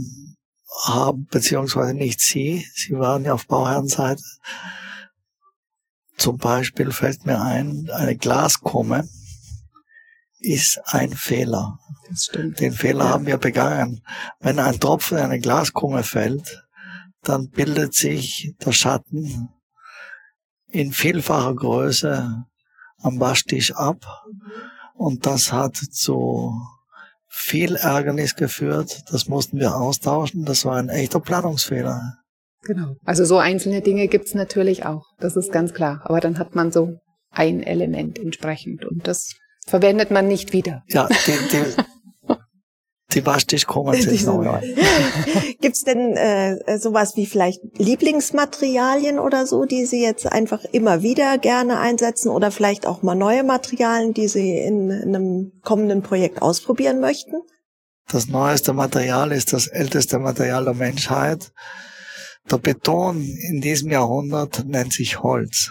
haben, 0.85 1.27
beziehungsweise 1.31 1.95
nicht 1.95 2.21
Sie, 2.21 2.65
Sie 2.75 2.95
waren 2.95 3.25
ja 3.25 3.35
auf 3.35 3.47
Bauherrenseite. 3.47 4.23
Zum 6.17 6.37
Beispiel 6.37 6.93
fällt 6.93 7.27
mir 7.27 7.41
ein, 7.41 7.89
eine 7.93 8.17
Glaskumme 8.17 9.05
ist 10.41 10.81
ein 10.87 11.13
Fehler. 11.13 11.79
Das 12.09 12.25
stimmt. 12.25 12.61
Den 12.61 12.73
Fehler 12.73 13.05
ja. 13.05 13.11
haben 13.11 13.27
wir 13.27 13.39
begangen. 13.39 14.03
Wenn 14.41 14.59
ein 14.59 14.81
Tropfen 14.81 15.19
in 15.19 15.25
eine 15.25 15.39
Glaskumme 15.39 16.03
fällt, 16.03 16.67
dann 17.23 17.51
bildet 17.51 17.95
sich 17.95 18.55
der 18.65 18.73
Schatten 18.73 19.51
in 20.71 20.93
vielfacher 20.93 21.55
Größe 21.55 22.45
am 23.03 23.21
Waschtisch 23.21 23.75
ab. 23.75 24.25
Und 24.95 25.27
das 25.27 25.53
hat 25.53 25.77
zu 25.77 26.55
viel 27.29 27.77
Ärgernis 27.77 28.35
geführt. 28.37 29.05
Das 29.11 29.29
mussten 29.29 29.59
wir 29.59 29.77
austauschen. 29.77 30.45
Das 30.45 30.65
war 30.65 30.77
ein 30.77 30.89
echter 30.89 31.21
Planungsfehler. 31.21 32.19
Genau. 32.63 32.97
Also 33.05 33.25
so 33.25 33.39
einzelne 33.39 33.81
Dinge 33.81 34.09
gibt's 34.09 34.35
natürlich 34.35 34.85
auch. 34.85 35.05
Das 35.19 35.37
ist 35.37 35.51
ganz 35.53 35.73
klar. 35.73 36.01
Aber 36.05 36.21
dann 36.21 36.39
hat 36.39 36.55
man 36.55 36.71
so 36.71 36.99
ein 37.31 37.63
Element 37.63 38.19
entsprechend. 38.19 38.85
Und 38.85 39.07
das 39.07 39.35
verwendet 39.67 40.11
man 40.11 40.29
nicht 40.29 40.53
wieder. 40.53 40.83
Ja, 40.89 41.09
die, 41.09 41.33
die, 41.53 41.83
die 43.15 43.21
sind 44.17 44.25
neu. 44.25 44.61
Gibt's 45.61 45.85
denn 45.85 46.17
äh, 46.17 46.79
sowas 46.79 47.17
wie 47.17 47.27
vielleicht 47.27 47.61
Lieblingsmaterialien 47.79 49.19
oder 49.19 49.47
so, 49.47 49.65
die 49.65 49.85
Sie 49.85 50.03
jetzt 50.03 50.27
einfach 50.27 50.65
immer 50.73 51.03
wieder 51.03 51.39
gerne 51.39 51.79
einsetzen 51.79 52.31
oder 52.31 52.51
vielleicht 52.51 52.87
auch 52.87 53.03
mal 53.03 53.15
neue 53.15 53.45
Materialien, 53.45 54.15
die 54.15 54.29
Sie 54.29 54.57
in, 54.59 54.91
in 54.91 55.15
einem 55.15 55.53
kommenden 55.63 56.03
Projekt 56.03 56.43
ausprobieren 56.43 57.01
möchten? 57.01 57.37
Das 58.09 58.27
neueste 58.27 58.73
Material 58.73 59.31
ist 59.33 59.53
das 59.53 59.69
älteste 59.69 60.19
Material 60.19 60.65
der 60.65 60.75
Menschheit. 60.75 61.53
Der 62.51 62.59
Beton 62.59 63.23
in 63.23 63.61
diesem 63.61 63.91
Jahrhundert 63.91 64.65
nennt 64.67 64.93
sich 64.93 65.23
Holz. 65.23 65.71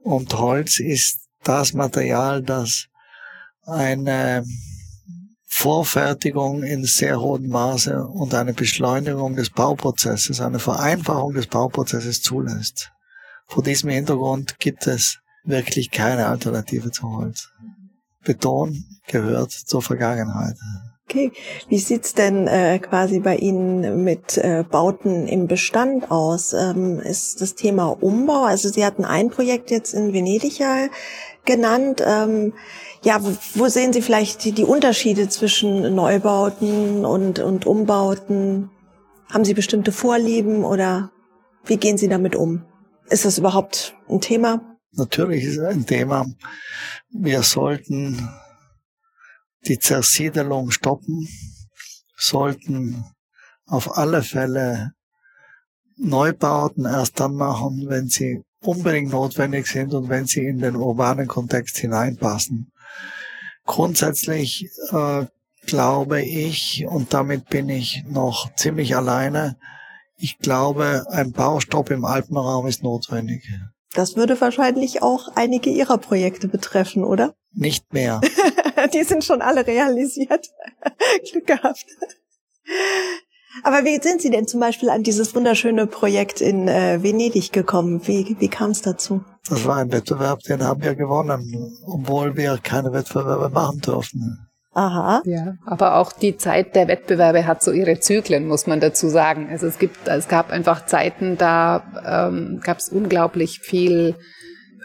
Und 0.00 0.36
Holz 0.36 0.80
ist 0.80 1.28
das 1.44 1.74
Material, 1.74 2.42
das 2.42 2.86
eine 3.64 4.44
Vorfertigung 5.54 6.62
in 6.62 6.82
sehr 6.84 7.20
hohem 7.20 7.48
Maße 7.48 8.06
und 8.06 8.32
eine 8.32 8.54
Beschleunigung 8.54 9.36
des 9.36 9.50
Bauprozesses, 9.50 10.40
eine 10.40 10.58
Vereinfachung 10.58 11.34
des 11.34 11.46
Bauprozesses 11.46 12.22
zulässt. 12.22 12.90
Vor 13.46 13.62
diesem 13.62 13.90
Hintergrund 13.90 14.58
gibt 14.58 14.86
es 14.86 15.18
wirklich 15.44 15.90
keine 15.90 16.26
Alternative 16.26 16.90
zu 16.90 17.02
Holz. 17.02 17.50
Beton 18.24 18.82
gehört 19.06 19.52
zur 19.52 19.82
Vergangenheit. 19.82 20.56
Okay, 21.04 21.30
wie 21.68 21.78
sieht's 21.78 22.14
denn 22.14 22.46
äh, 22.46 22.78
quasi 22.78 23.20
bei 23.20 23.36
Ihnen 23.36 24.04
mit 24.04 24.38
äh, 24.38 24.64
Bauten 24.68 25.28
im 25.28 25.48
Bestand 25.48 26.10
aus? 26.10 26.54
Ähm, 26.54 26.98
ist 26.98 27.42
das 27.42 27.54
Thema 27.54 27.88
Umbau? 27.88 28.44
Also 28.44 28.70
Sie 28.70 28.86
hatten 28.86 29.04
ein 29.04 29.28
Projekt 29.28 29.70
jetzt 29.70 29.92
in 29.92 30.14
Venedig 30.14 30.58
ja 30.58 30.86
genannt. 31.44 32.02
Ähm, 32.04 32.54
Ja, 33.04 33.20
wo 33.54 33.68
sehen 33.68 33.92
Sie 33.92 34.00
vielleicht 34.00 34.44
die, 34.44 34.52
die 34.52 34.64
Unterschiede 34.64 35.28
zwischen 35.28 35.94
Neubauten 35.94 37.04
und, 37.04 37.40
und 37.40 37.66
Umbauten? 37.66 38.70
Haben 39.28 39.44
Sie 39.44 39.54
bestimmte 39.54 39.90
Vorlieben 39.90 40.64
oder 40.64 41.10
wie 41.64 41.78
gehen 41.78 41.98
Sie 41.98 42.08
damit 42.08 42.36
um? 42.36 42.64
Ist 43.08 43.24
das 43.24 43.38
überhaupt 43.38 43.96
ein 44.08 44.20
Thema? 44.20 44.78
Natürlich 44.92 45.44
ist 45.44 45.58
es 45.58 45.64
ein 45.64 45.86
Thema. 45.86 46.26
Wir 47.10 47.42
sollten 47.42 48.28
die 49.66 49.78
Zersiedelung 49.78 50.70
stoppen, 50.70 51.28
sollten 52.16 53.04
auf 53.66 53.96
alle 53.96 54.22
Fälle 54.22 54.92
Neubauten 55.96 56.84
erst 56.84 57.20
dann 57.20 57.34
machen, 57.34 57.86
wenn 57.88 58.08
sie 58.08 58.42
unbedingt 58.60 59.12
notwendig 59.12 59.66
sind 59.66 59.94
und 59.94 60.08
wenn 60.08 60.26
sie 60.26 60.44
in 60.46 60.58
den 60.58 60.76
urbanen 60.76 61.26
Kontext 61.26 61.78
hineinpassen. 61.78 62.71
Grundsätzlich 63.72 64.68
äh, 64.90 65.24
glaube 65.66 66.20
ich, 66.20 66.84
und 66.86 67.14
damit 67.14 67.48
bin 67.48 67.70
ich 67.70 68.04
noch 68.06 68.54
ziemlich 68.54 68.94
alleine, 68.96 69.56
ich 70.18 70.38
glaube, 70.38 71.06
ein 71.08 71.32
Baustopp 71.32 71.90
im 71.90 72.04
Alpenraum 72.04 72.66
ist 72.66 72.82
notwendig. 72.82 73.48
Das 73.94 74.14
würde 74.14 74.38
wahrscheinlich 74.38 75.02
auch 75.02 75.28
einige 75.36 75.70
Ihrer 75.70 75.96
Projekte 75.96 76.48
betreffen, 76.48 77.02
oder? 77.02 77.34
Nicht 77.54 77.94
mehr. 77.94 78.20
Die 78.92 79.04
sind 79.04 79.24
schon 79.24 79.40
alle 79.40 79.66
realisiert. 79.66 80.50
Glück 81.32 81.46
gehabt. 81.46 81.86
Aber 83.62 83.84
wie 83.84 84.00
sind 84.02 84.22
Sie 84.22 84.30
denn 84.30 84.46
zum 84.46 84.60
Beispiel 84.60 84.90
an 84.90 85.02
dieses 85.02 85.34
wunderschöne 85.34 85.86
Projekt 85.86 86.40
in 86.40 86.68
äh, 86.68 87.02
Venedig 87.02 87.52
gekommen? 87.52 88.00
Wie, 88.06 88.36
wie 88.38 88.48
kam 88.48 88.70
es 88.70 88.82
dazu? 88.82 89.22
Das 89.48 89.64
war 89.66 89.76
ein 89.76 89.92
Wettbewerb, 89.92 90.40
den 90.40 90.62
haben 90.62 90.82
wir 90.82 90.94
gewonnen, 90.94 91.76
obwohl 91.86 92.36
wir 92.36 92.58
keine 92.62 92.92
Wettbewerbe 92.92 93.50
machen 93.50 93.80
durften. 93.80 94.48
Aha. 94.74 95.20
Ja, 95.26 95.56
aber 95.66 95.96
auch 95.96 96.12
die 96.12 96.38
Zeit 96.38 96.74
der 96.74 96.88
Wettbewerbe 96.88 97.46
hat 97.46 97.62
so 97.62 97.72
ihre 97.72 98.00
Zyklen, 98.00 98.46
muss 98.46 98.66
man 98.66 98.80
dazu 98.80 99.08
sagen. 99.08 99.48
Also 99.50 99.66
es 99.66 99.78
gibt, 99.78 100.08
es 100.08 100.28
gab 100.28 100.50
einfach 100.50 100.86
Zeiten, 100.86 101.36
da 101.36 101.82
ähm, 102.06 102.60
gab 102.64 102.78
es 102.78 102.88
unglaublich 102.88 103.60
viel 103.60 104.14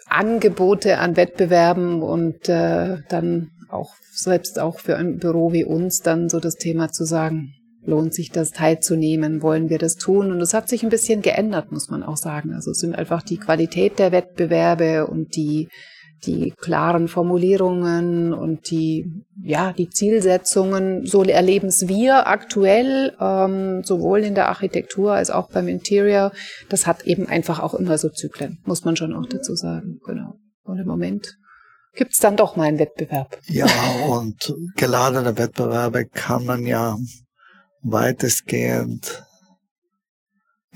Angebote 0.09 0.97
an 0.97 1.15
Wettbewerben 1.15 2.01
und 2.01 2.49
äh, 2.49 2.97
dann 3.07 3.51
auch 3.69 3.93
selbst 4.11 4.59
auch 4.59 4.79
für 4.79 4.97
ein 4.97 5.19
Büro 5.19 5.53
wie 5.53 5.63
uns 5.63 5.99
dann 5.99 6.27
so 6.27 6.39
das 6.39 6.55
Thema 6.55 6.91
zu 6.91 7.05
sagen, 7.05 7.53
lohnt 7.87 8.13
sich 8.13 8.29
das 8.31 8.51
teilzunehmen, 8.51 9.41
wollen 9.41 9.69
wir 9.69 9.79
das 9.79 9.95
tun? 9.95 10.31
Und 10.31 10.41
es 10.41 10.53
hat 10.53 10.69
sich 10.69 10.83
ein 10.83 10.89
bisschen 10.89 11.21
geändert, 11.21 11.71
muss 11.71 11.89
man 11.89 12.03
auch 12.03 12.17
sagen. 12.17 12.53
Also 12.53 12.71
es 12.71 12.79
sind 12.79 12.95
einfach 12.95 13.23
die 13.23 13.37
Qualität 13.37 13.97
der 13.97 14.11
Wettbewerbe 14.11 15.07
und 15.07 15.35
die 15.35 15.69
die 16.25 16.51
klaren 16.51 17.07
Formulierungen 17.07 18.33
und 18.33 18.71
die, 18.71 19.23
ja, 19.41 19.73
die 19.73 19.89
Zielsetzungen, 19.89 21.05
so 21.05 21.23
erleben 21.23 21.67
es 21.67 21.87
wir 21.87 22.27
aktuell, 22.27 23.15
ähm, 23.19 23.83
sowohl 23.83 24.21
in 24.21 24.35
der 24.35 24.49
Architektur 24.49 25.13
als 25.13 25.29
auch 25.29 25.49
beim 25.49 25.67
Interior. 25.67 26.31
Das 26.69 26.87
hat 26.87 27.05
eben 27.05 27.27
einfach 27.27 27.59
auch 27.59 27.75
immer 27.75 27.97
so 27.97 28.09
Zyklen, 28.09 28.57
muss 28.65 28.83
man 28.83 28.95
schon 28.95 29.13
auch 29.13 29.27
dazu 29.27 29.55
sagen. 29.55 29.99
Genau. 30.05 30.33
Und 30.63 30.79
im 30.79 30.87
Moment 30.87 31.37
gibt 31.93 32.13
es 32.13 32.19
dann 32.19 32.35
doch 32.35 32.55
mal 32.55 32.63
einen 32.63 32.79
Wettbewerb. 32.79 33.37
Ja, 33.47 33.67
und 34.09 34.55
geladene 34.75 35.37
Wettbewerbe 35.37 36.05
kann 36.05 36.45
man 36.45 36.65
ja 36.65 36.97
weitestgehend 37.91 39.23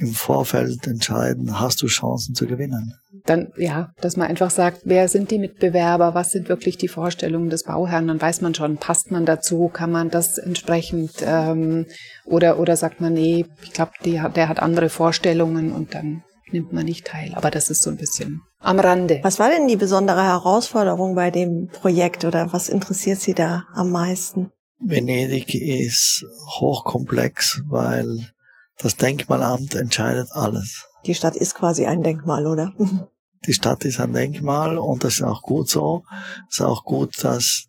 im 0.02 0.14
Vorfeld 0.14 0.88
entscheiden, 0.88 1.60
hast 1.60 1.82
du 1.82 1.88
Chancen 1.88 2.34
zu 2.34 2.48
gewinnen. 2.48 2.94
Dann, 3.26 3.50
ja, 3.58 3.92
dass 4.02 4.18
man 4.18 4.28
einfach 4.28 4.50
sagt, 4.50 4.82
wer 4.86 5.08
sind 5.08 5.30
die 5.30 5.38
Mitbewerber, 5.38 6.16
was 6.16 6.32
sind 6.32 6.50
wirklich 6.50 6.78
die 6.78 6.88
Vorstellungen 6.88 7.50
des 7.50 7.64
Bauherrn, 7.64 8.08
dann 8.08 8.20
weiß 8.20 8.42
man 8.42 8.56
schon, 8.56 8.78
passt 8.78 9.12
man 9.12 9.26
dazu, 9.26 9.70
kann 9.72 9.92
man 9.92 10.10
das 10.10 10.40
entsprechend, 10.40 11.12
ähm, 11.24 11.86
oder, 12.26 12.60
oder 12.60 12.76
sagt 12.76 13.00
man, 13.00 13.14
nee, 13.14 13.46
ich 13.62 13.74
glaube, 13.74 13.92
der 14.02 14.50
hat 14.50 14.60
andere 14.60 14.90
Vorstellungen 14.90 15.72
und 15.72 15.94
dann 15.94 16.24
nimmt 16.52 16.74
man 16.74 16.86
nicht 16.86 17.06
teil. 17.06 17.32
Aber 17.36 17.52
das 17.52 17.70
ist 17.70 17.84
so 17.84 17.92
ein 17.92 17.98
bisschen 17.98 18.42
am 18.60 18.80
Rande. 18.80 19.20
Was 19.24 19.40
war 19.40 19.50
denn 19.50 19.68
die 19.68 19.78
besondere 19.78 20.24
Herausforderung 20.24 21.16
bei 21.16 21.32
dem 21.32 21.68
Projekt 21.68 22.26
oder 22.26 22.52
was 22.54 22.70
interessiert 22.70 23.20
Sie 23.20 23.34
da 23.34 23.64
am 23.74 23.92
meisten? 23.92 24.52
Venedig 24.84 25.54
ist 25.54 26.26
hochkomplex, 26.60 27.62
weil 27.68 28.32
das 28.78 28.96
Denkmalamt 28.96 29.76
entscheidet 29.76 30.30
alles. 30.32 30.86
Die 31.06 31.16
Stadt 31.16 31.36
ist 31.36 31.56
quasi 31.56 31.86
ein 31.86 32.04
Denkmal, 32.04 32.48
oder? 32.48 32.74
Die 33.48 33.54
Stadt 33.54 33.86
ist 33.86 34.00
ein 34.00 34.14
Denkmal 34.14 34.78
und 34.78 35.04
das 35.04 35.16
ist 35.16 35.24
auch 35.24 35.42
gut 35.42 35.68
so. 35.68 36.04
Es 36.48 36.60
ist 36.60 36.62
auch 36.62 36.84
gut, 36.84 37.24
dass 37.24 37.66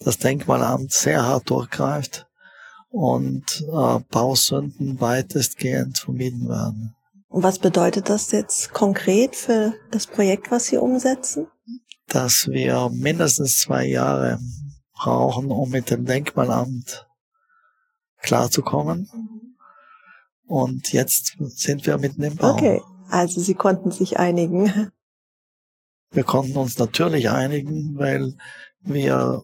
das 0.00 0.18
Denkmalamt 0.18 0.92
sehr 0.92 1.24
hart 1.24 1.48
durchgreift 1.48 2.26
und 2.90 3.64
äh, 3.72 4.00
Bausünden 4.10 5.00
weitestgehend 5.00 5.98
vermieden 5.98 6.48
werden. 6.48 6.96
Und 7.28 7.44
was 7.44 7.60
bedeutet 7.60 8.10
das 8.10 8.32
jetzt 8.32 8.72
konkret 8.72 9.36
für 9.36 9.74
das 9.92 10.08
Projekt, 10.08 10.50
was 10.50 10.66
Sie 10.66 10.76
umsetzen? 10.76 11.46
Dass 12.08 12.48
wir 12.48 12.90
mindestens 12.92 13.60
zwei 13.60 13.86
Jahre 13.86 14.38
brauchen, 15.02 15.50
um 15.50 15.70
mit 15.70 15.90
dem 15.90 16.04
Denkmalamt 16.04 17.06
klarzukommen. 18.20 19.08
Und 20.46 20.92
jetzt 20.92 21.36
sind 21.38 21.86
wir 21.86 21.98
mitten 21.98 22.22
im 22.22 22.36
Bau. 22.36 22.52
Okay, 22.52 22.80
also 23.08 23.40
Sie 23.40 23.54
konnten 23.54 23.90
sich 23.90 24.18
einigen. 24.18 24.92
Wir 26.10 26.24
konnten 26.24 26.56
uns 26.56 26.78
natürlich 26.78 27.30
einigen, 27.30 27.98
weil 27.98 28.34
wir 28.80 29.42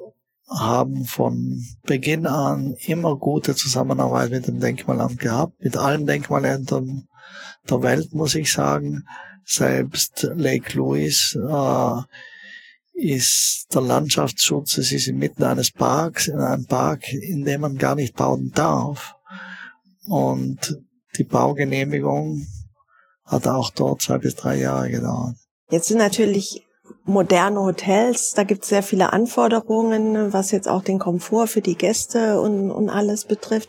haben 0.48 1.04
von 1.04 1.64
Beginn 1.84 2.26
an 2.26 2.74
immer 2.86 3.16
gute 3.16 3.54
Zusammenarbeit 3.54 4.30
mit 4.30 4.46
dem 4.46 4.60
Denkmalamt 4.60 5.18
gehabt, 5.18 5.60
mit 5.62 5.76
allen 5.76 6.06
Denkmalämtern 6.06 7.08
der 7.68 7.82
Welt, 7.82 8.12
muss 8.14 8.34
ich 8.34 8.52
sagen. 8.52 9.04
Selbst 9.44 10.28
Lake 10.34 10.76
Louise 10.76 11.38
äh, 11.38 12.02
ist 12.98 13.66
der 13.72 13.82
Landschaftsschutz, 13.82 14.76
es 14.78 14.90
ist 14.92 15.06
inmitten 15.06 15.44
eines 15.44 15.70
Parks, 15.70 16.28
in 16.28 16.38
einem 16.38 16.66
Park, 16.66 17.12
in 17.12 17.44
dem 17.44 17.61
man 17.61 17.76
gar 17.76 17.94
nicht 17.94 18.16
bauen 18.16 18.50
darf. 18.54 19.14
Und 20.06 20.78
die 21.16 21.24
Baugenehmigung 21.24 22.46
hat 23.24 23.46
auch 23.46 23.70
dort 23.70 24.02
zwei 24.02 24.18
bis 24.18 24.34
drei 24.34 24.56
Jahre 24.56 24.90
gedauert. 24.90 25.37
Jetzt 25.70 25.88
sind 25.88 25.98
natürlich 25.98 26.66
moderne 27.04 27.61
Hotels, 27.61 28.32
da 28.34 28.42
gibt 28.42 28.64
es 28.64 28.70
sehr 28.70 28.82
viele 28.82 29.12
Anforderungen, 29.12 30.32
was 30.32 30.50
jetzt 30.50 30.68
auch 30.68 30.82
den 30.82 30.98
Komfort 30.98 31.48
für 31.48 31.61
die 31.61 31.76
Gäste 31.76 32.40
und, 32.40 32.70
und 32.70 32.88
alles 32.90 33.24
betrifft. 33.24 33.68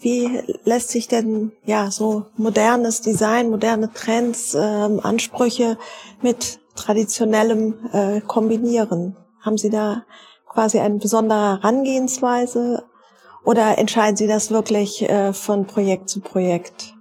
Wie 0.00 0.40
lässt 0.64 0.90
sich 0.90 1.08
denn 1.08 1.52
ja 1.64 1.90
so 1.90 2.26
modernes 2.36 3.02
Design, 3.02 3.50
moderne 3.50 3.92
Trends, 3.92 4.54
ähm, 4.54 5.00
Ansprüche 5.00 5.78
mit 6.22 6.60
traditionellem 6.74 7.74
äh, 7.92 8.20
kombinieren? 8.20 9.16
Haben 9.40 9.58
Sie 9.58 9.70
da 9.70 10.04
quasi 10.48 10.78
eine 10.78 10.98
besondere 10.98 11.60
Herangehensweise 11.62 12.84
oder 13.44 13.78
entscheiden 13.78 14.16
Sie 14.16 14.26
das 14.26 14.50
wirklich 14.50 15.08
äh, 15.08 15.32
von 15.32 15.66
Projekt 15.66 16.08
zu 16.08 16.20
Projekt? 16.20 16.94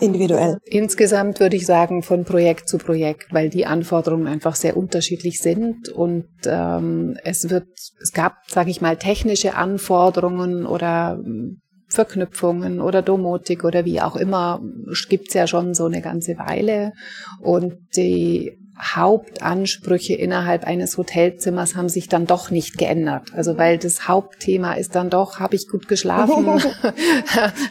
individuell? 0.00 0.58
Insgesamt 0.64 1.40
würde 1.40 1.56
ich 1.56 1.66
sagen 1.66 2.02
von 2.02 2.24
Projekt 2.24 2.68
zu 2.68 2.78
Projekt, 2.78 3.32
weil 3.32 3.48
die 3.48 3.66
Anforderungen 3.66 4.26
einfach 4.26 4.54
sehr 4.54 4.76
unterschiedlich 4.76 5.40
sind 5.40 5.88
und 5.88 6.28
ähm, 6.44 7.16
es 7.24 7.50
wird, 7.50 7.68
es 8.00 8.12
gab, 8.12 8.36
sage 8.48 8.70
ich 8.70 8.80
mal, 8.80 8.96
technische 8.96 9.54
Anforderungen 9.54 10.66
oder 10.66 11.18
hm, 11.22 11.60
Verknüpfungen 11.88 12.80
oder 12.80 13.00
Domotik 13.00 13.64
oder 13.64 13.84
wie 13.84 14.00
auch 14.00 14.16
immer, 14.16 14.60
gibt's 15.08 15.34
ja 15.34 15.46
schon 15.46 15.72
so 15.72 15.84
eine 15.86 16.02
ganze 16.02 16.36
Weile 16.36 16.92
und 17.40 17.74
die 17.96 18.58
Hauptansprüche 18.78 20.14
innerhalb 20.14 20.64
eines 20.64 20.98
Hotelzimmers 20.98 21.76
haben 21.76 21.88
sich 21.88 22.08
dann 22.08 22.26
doch 22.26 22.50
nicht 22.50 22.76
geändert. 22.76 23.32
Also 23.34 23.56
weil 23.56 23.78
das 23.78 24.06
Hauptthema 24.06 24.74
ist 24.74 24.94
dann 24.94 25.08
doch, 25.08 25.40
habe 25.40 25.56
ich 25.56 25.68
gut 25.68 25.88
geschlafen, 25.88 26.46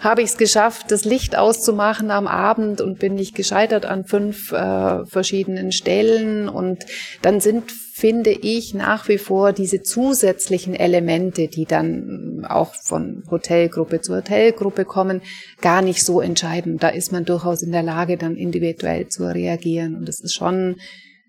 habe 0.01 0.21
ich 0.21 0.29
es 0.29 0.37
geschafft, 0.37 0.89
das 0.89 1.05
Licht 1.05 1.37
auszumachen 1.37 2.09
am 2.09 2.27
Abend 2.27 2.81
und 2.81 2.97
bin 2.99 3.15
nicht 3.15 3.35
gescheitert 3.35 3.85
an 3.85 4.05
fünf 4.05 4.51
äh, 4.51 5.05
verschiedenen 5.05 5.71
Stellen. 5.71 6.49
Und 6.49 6.85
dann 7.21 7.39
sind, 7.39 7.65
finde 7.97 8.31
ich, 8.31 8.73
nach 8.73 9.07
wie 9.07 9.17
vor 9.17 9.53
diese 9.53 9.81
zusätzlichen 9.81 10.75
Elemente, 10.75 11.47
die 11.47 11.63
dann 11.63 12.45
auch 12.45 12.75
von 12.75 13.23
Hotelgruppe 13.31 14.01
zu 14.01 14.17
Hotelgruppe 14.17 14.83
kommen, 14.83 15.21
gar 15.61 15.81
nicht 15.81 16.03
so 16.03 16.19
entscheidend. 16.19 16.83
Da 16.83 16.89
ist 16.89 17.13
man 17.13 17.23
durchaus 17.23 17.61
in 17.61 17.71
der 17.71 17.83
Lage, 17.83 18.17
dann 18.17 18.35
individuell 18.35 19.07
zu 19.07 19.23
reagieren. 19.23 19.95
Und 19.95 20.09
es 20.09 20.19
ist 20.19 20.33
schon 20.33 20.75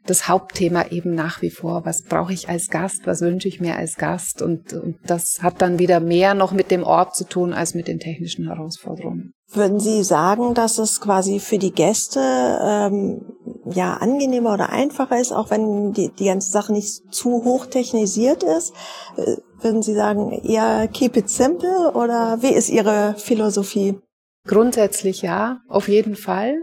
das 0.07 0.29
Hauptthema 0.29 0.87
eben 0.91 1.15
nach 1.15 1.43
wie 1.43 1.51
vor. 1.51 1.85
Was 1.85 2.03
brauche 2.03 2.33
ich 2.33 2.49
als 2.49 2.69
Gast? 2.69 3.07
Was 3.07 3.21
wünsche 3.21 3.49
ich 3.49 3.61
mir 3.61 3.77
als 3.77 3.97
Gast? 3.97 4.43
Und, 4.43 4.73
und 4.73 4.99
das 5.07 5.43
hat 5.43 5.61
dann 5.63 5.79
wieder 5.79 6.01
mehr 6.01 6.35
noch 6.35 6.53
mit 6.53 6.71
dem 6.71 6.83
Ort 6.83 7.17
zu 7.17 7.25
tun 7.25 7.53
als 7.53 7.75
mit 7.75 7.89
den 7.89 7.99
technischen 7.99 8.47
Herausforderungen. 8.47 9.33
Würden 9.53 9.79
Sie 9.79 10.03
sagen, 10.03 10.55
dass 10.55 10.79
es 10.79 11.01
quasi 11.01 11.39
für 11.39 11.59
die 11.59 11.73
Gäste 11.73 12.21
ähm, 12.21 13.23
ja 13.71 13.95
angenehmer 13.95 14.55
oder 14.55 14.71
einfacher 14.71 15.21
ist, 15.21 15.33
auch 15.33 15.51
wenn 15.51 15.93
die, 15.93 16.11
die 16.11 16.27
ganze 16.27 16.51
Sache 16.51 16.73
nicht 16.73 17.13
zu 17.13 17.45
hoch 17.45 17.67
technisiert 17.67 18.43
ist? 18.43 18.73
Äh, 19.17 19.37
würden 19.61 19.83
Sie 19.83 19.95
sagen, 19.95 20.33
eher 20.33 20.89
keep 20.89 21.17
it 21.17 21.31
simple 21.31 21.93
oder 21.93 22.43
wie 22.43 22.53
ist 22.53 22.69
Ihre 22.69 23.15
Philosophie? 23.19 23.99
Grundsätzlich 24.47 25.23
ja, 25.23 25.61
auf 25.69 25.89
jeden 25.89 26.17
Fall. 26.17 26.57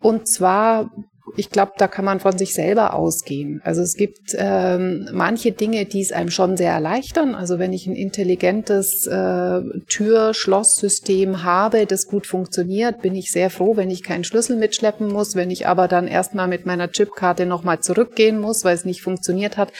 Und 0.00 0.28
zwar 0.28 0.90
ich 1.36 1.50
glaube, 1.50 1.72
da 1.78 1.88
kann 1.88 2.04
man 2.04 2.20
von 2.20 2.36
sich 2.36 2.54
selber 2.54 2.94
ausgehen. 2.94 3.60
Also 3.64 3.82
es 3.82 3.94
gibt 3.94 4.34
ähm, 4.36 5.08
manche 5.12 5.52
Dinge, 5.52 5.84
die 5.84 6.00
es 6.00 6.12
einem 6.12 6.30
schon 6.30 6.56
sehr 6.56 6.72
erleichtern. 6.72 7.34
Also 7.34 7.58
wenn 7.58 7.72
ich 7.72 7.86
ein 7.86 7.96
intelligentes 7.96 9.06
äh, 9.06 9.60
Tür-Schloss-System 9.88 11.42
habe, 11.42 11.86
das 11.86 12.06
gut 12.06 12.26
funktioniert, 12.26 13.02
bin 13.02 13.14
ich 13.14 13.30
sehr 13.30 13.50
froh, 13.50 13.76
wenn 13.76 13.90
ich 13.90 14.02
keinen 14.02 14.24
Schlüssel 14.24 14.56
mitschleppen 14.56 15.08
muss. 15.08 15.34
Wenn 15.34 15.50
ich 15.50 15.66
aber 15.66 15.88
dann 15.88 16.06
erstmal 16.06 16.48
mit 16.48 16.66
meiner 16.66 16.90
Chipkarte 16.90 17.46
nochmal 17.46 17.80
zurückgehen 17.80 18.38
muss, 18.38 18.64
weil 18.64 18.74
es 18.74 18.84
nicht 18.84 19.02
funktioniert 19.02 19.56
hat, 19.56 19.72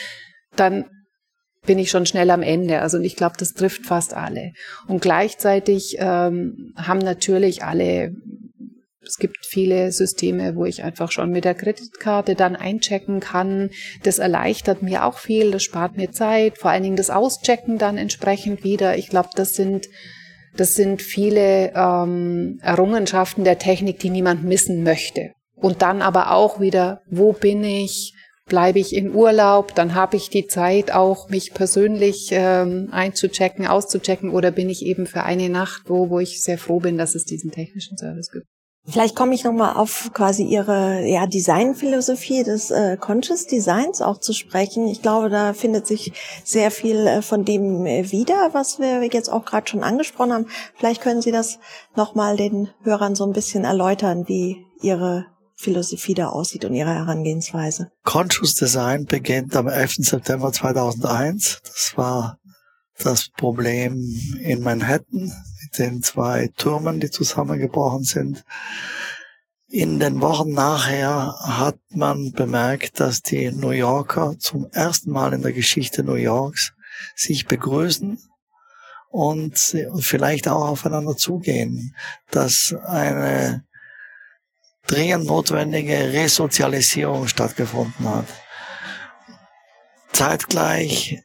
dann 0.56 0.84
bin 1.66 1.78
ich 1.78 1.90
schon 1.90 2.06
schnell 2.06 2.30
am 2.30 2.42
Ende. 2.42 2.80
Also 2.80 2.98
ich 2.98 3.14
glaube, 3.14 3.36
das 3.38 3.52
trifft 3.52 3.84
fast 3.84 4.14
alle. 4.14 4.52
Und 4.86 5.02
gleichzeitig 5.02 5.96
ähm, 5.98 6.72
haben 6.76 7.00
natürlich 7.00 7.62
alle 7.62 8.14
es 9.08 9.16
gibt 9.16 9.46
viele 9.46 9.90
Systeme, 9.90 10.54
wo 10.54 10.64
ich 10.64 10.84
einfach 10.84 11.10
schon 11.10 11.30
mit 11.30 11.44
der 11.44 11.54
Kreditkarte 11.54 12.34
dann 12.34 12.56
einchecken 12.56 13.20
kann. 13.20 13.70
Das 14.02 14.18
erleichtert 14.18 14.82
mir 14.82 15.04
auch 15.04 15.18
viel, 15.18 15.50
das 15.50 15.62
spart 15.62 15.96
mir 15.96 16.12
Zeit, 16.12 16.58
vor 16.58 16.70
allen 16.70 16.82
Dingen 16.82 16.96
das 16.96 17.10
Auschecken 17.10 17.78
dann 17.78 17.96
entsprechend 17.96 18.64
wieder. 18.64 18.96
Ich 18.96 19.08
glaube, 19.08 19.30
das 19.34 19.54
sind 19.54 19.88
das 20.58 20.74
sind 20.74 21.02
viele 21.02 21.72
ähm, 21.74 22.58
Errungenschaften 22.62 23.44
der 23.44 23.58
Technik, 23.58 24.00
die 24.00 24.10
niemand 24.10 24.42
missen 24.42 24.82
möchte. 24.82 25.30
Und 25.54 25.82
dann 25.82 26.02
aber 26.02 26.32
auch 26.32 26.60
wieder, 26.60 27.02
wo 27.08 27.32
bin 27.32 27.62
ich? 27.64 28.14
Bleibe 28.46 28.78
ich 28.78 28.94
in 28.94 29.14
Urlaub? 29.14 29.74
Dann 29.74 29.94
habe 29.94 30.16
ich 30.16 30.30
die 30.30 30.46
Zeit 30.46 30.90
auch, 30.90 31.28
mich 31.28 31.52
persönlich 31.52 32.30
ähm, 32.32 32.88
einzuchecken, 32.90 33.66
auszuchecken 33.66 34.30
oder 34.30 34.50
bin 34.50 34.70
ich 34.70 34.84
eben 34.84 35.06
für 35.06 35.22
eine 35.22 35.48
Nacht 35.48 35.82
wo, 35.86 36.10
wo 36.10 36.18
ich 36.18 36.42
sehr 36.42 36.58
froh 36.58 36.80
bin, 36.80 36.98
dass 36.98 37.14
es 37.14 37.24
diesen 37.24 37.50
technischen 37.50 37.98
Service 37.98 38.30
gibt. 38.32 38.46
Vielleicht 38.90 39.14
komme 39.14 39.34
ich 39.34 39.44
nochmal 39.44 39.76
auf 39.76 40.10
quasi 40.14 40.44
Ihre 40.44 41.06
ja, 41.06 41.26
Designphilosophie 41.26 42.42
des 42.42 42.70
äh, 42.70 42.96
Conscious 42.96 43.46
Designs 43.46 44.00
auch 44.00 44.18
zu 44.18 44.32
sprechen. 44.32 44.88
Ich 44.88 45.02
glaube, 45.02 45.28
da 45.28 45.52
findet 45.52 45.86
sich 45.86 46.12
sehr 46.42 46.70
viel 46.70 47.06
äh, 47.06 47.20
von 47.22 47.44
dem 47.44 47.84
äh, 47.84 48.10
wieder, 48.10 48.50
was 48.52 48.78
wir 48.78 49.04
jetzt 49.04 49.30
auch 49.30 49.44
gerade 49.44 49.68
schon 49.68 49.82
angesprochen 49.84 50.32
haben. 50.32 50.46
Vielleicht 50.74 51.02
können 51.02 51.20
Sie 51.20 51.32
das 51.32 51.58
nochmal 51.96 52.36
den 52.36 52.70
Hörern 52.82 53.14
so 53.14 53.24
ein 53.24 53.32
bisschen 53.32 53.64
erläutern, 53.64 54.26
wie 54.26 54.64
Ihre 54.80 55.26
Philosophie 55.54 56.14
da 56.14 56.28
aussieht 56.28 56.64
und 56.64 56.72
Ihre 56.72 56.94
Herangehensweise. 56.94 57.90
Conscious 58.04 58.54
Design 58.54 59.04
beginnt 59.04 59.54
am 59.54 59.68
11. 59.68 59.96
September 59.98 60.50
2001. 60.50 61.60
Das 61.62 61.92
war 61.96 62.38
das 62.98 63.28
Problem 63.28 63.94
in 64.40 64.62
Manhattan 64.62 65.32
mit 65.62 65.78
den 65.78 66.02
zwei 66.02 66.48
Türmen, 66.56 67.00
die 67.00 67.10
zusammengebrochen 67.10 68.04
sind. 68.04 68.44
In 69.68 70.00
den 70.00 70.20
Wochen 70.20 70.52
nachher 70.52 71.34
hat 71.40 71.78
man 71.90 72.32
bemerkt, 72.32 73.00
dass 73.00 73.22
die 73.22 73.50
New 73.52 73.70
Yorker 73.70 74.38
zum 74.38 74.66
ersten 74.72 75.10
Mal 75.10 75.34
in 75.34 75.42
der 75.42 75.52
Geschichte 75.52 76.02
New 76.02 76.14
Yorks 76.14 76.72
sich 77.14 77.46
begrüßen 77.46 78.18
und 79.10 79.76
vielleicht 80.00 80.48
auch 80.48 80.68
aufeinander 80.68 81.16
zugehen, 81.16 81.94
dass 82.30 82.74
eine 82.86 83.64
dringend 84.86 85.26
notwendige 85.26 86.12
Resozialisierung 86.12 87.28
stattgefunden 87.28 88.08
hat. 88.08 88.26
Zeitgleich 90.12 91.22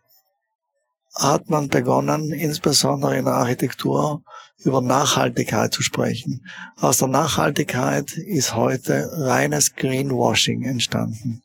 hat 1.16 1.50
man 1.50 1.68
begonnen, 1.68 2.32
insbesondere 2.32 3.18
in 3.18 3.26
der 3.26 3.36
Architektur, 3.36 4.24
über 4.64 4.82
Nachhaltigkeit 4.82 5.74
zu 5.74 5.82
sprechen. 5.84 6.46
Aus 6.78 7.00
der 7.00 7.10
Nachhaltigkeit 7.10 8.12
ist 8.14 8.56
heute 8.56 9.10
reines 9.12 9.76
Greenwashing 9.76 10.64
entstanden. 10.64 11.44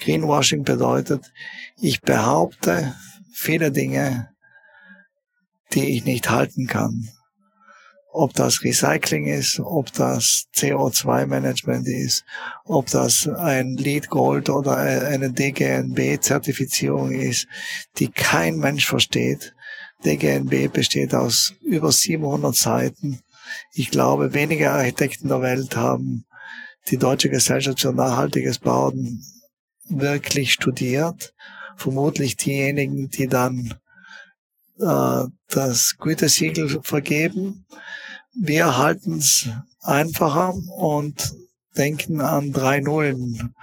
Greenwashing 0.00 0.64
bedeutet, 0.64 1.32
ich 1.80 2.00
behaupte 2.02 2.94
viele 3.32 3.72
Dinge, 3.72 4.28
die 5.72 5.96
ich 5.96 6.04
nicht 6.04 6.30
halten 6.30 6.66
kann 6.66 7.08
ob 8.10 8.32
das 8.32 8.64
Recycling 8.64 9.26
ist, 9.26 9.60
ob 9.60 9.92
das 9.92 10.46
CO2-Management 10.56 11.86
ist, 11.88 12.24
ob 12.64 12.86
das 12.86 13.28
ein 13.28 13.76
Lead 13.76 14.08
Gold 14.08 14.48
oder 14.50 14.76
eine 14.76 15.30
DGNB-Zertifizierung 15.30 17.12
ist, 17.12 17.46
die 17.98 18.08
kein 18.08 18.56
Mensch 18.56 18.86
versteht. 18.86 19.54
DGNB 20.04 20.72
besteht 20.72 21.14
aus 21.14 21.54
über 21.62 21.92
700 21.92 22.54
Seiten. 22.54 23.20
Ich 23.72 23.90
glaube, 23.90 24.34
wenige 24.34 24.70
Architekten 24.70 25.28
der 25.28 25.42
Welt 25.42 25.76
haben 25.76 26.24
die 26.88 26.96
Deutsche 26.98 27.28
Gesellschaft 27.28 27.80
für 27.80 27.92
nachhaltiges 27.92 28.58
Bauen 28.58 29.22
wirklich 29.88 30.52
studiert. 30.52 31.34
Vermutlich 31.76 32.36
diejenigen, 32.36 33.08
die 33.10 33.26
dann 33.26 33.74
äh, 34.80 35.24
das 35.48 35.96
Gütesiegel 35.98 36.80
vergeben. 36.82 37.66
Wir 38.34 38.76
halten 38.78 39.18
es 39.18 39.48
einfacher 39.82 40.54
und 40.76 41.34
denken 41.76 42.20
an 42.20 42.52
drei 42.52 42.80
Nullen. 42.80 43.54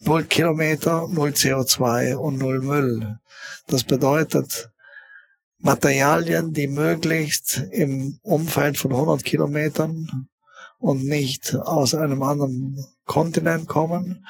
Null 0.00 0.24
Kilometer, 0.24 1.08
null 1.08 1.30
CO2 1.30 2.14
und 2.14 2.38
null 2.38 2.60
Müll. 2.60 3.18
Das 3.66 3.82
bedeutet 3.82 4.70
Materialien, 5.58 6.52
die 6.52 6.68
möglichst 6.68 7.64
im 7.72 8.18
Umfeld 8.22 8.76
von 8.78 8.92
100 8.92 9.24
Kilometern 9.24 10.28
und 10.78 11.04
nicht 11.04 11.54
aus 11.54 11.94
einem 11.94 12.22
anderen 12.22 12.84
Kontinent 13.06 13.66
kommen. 13.66 14.26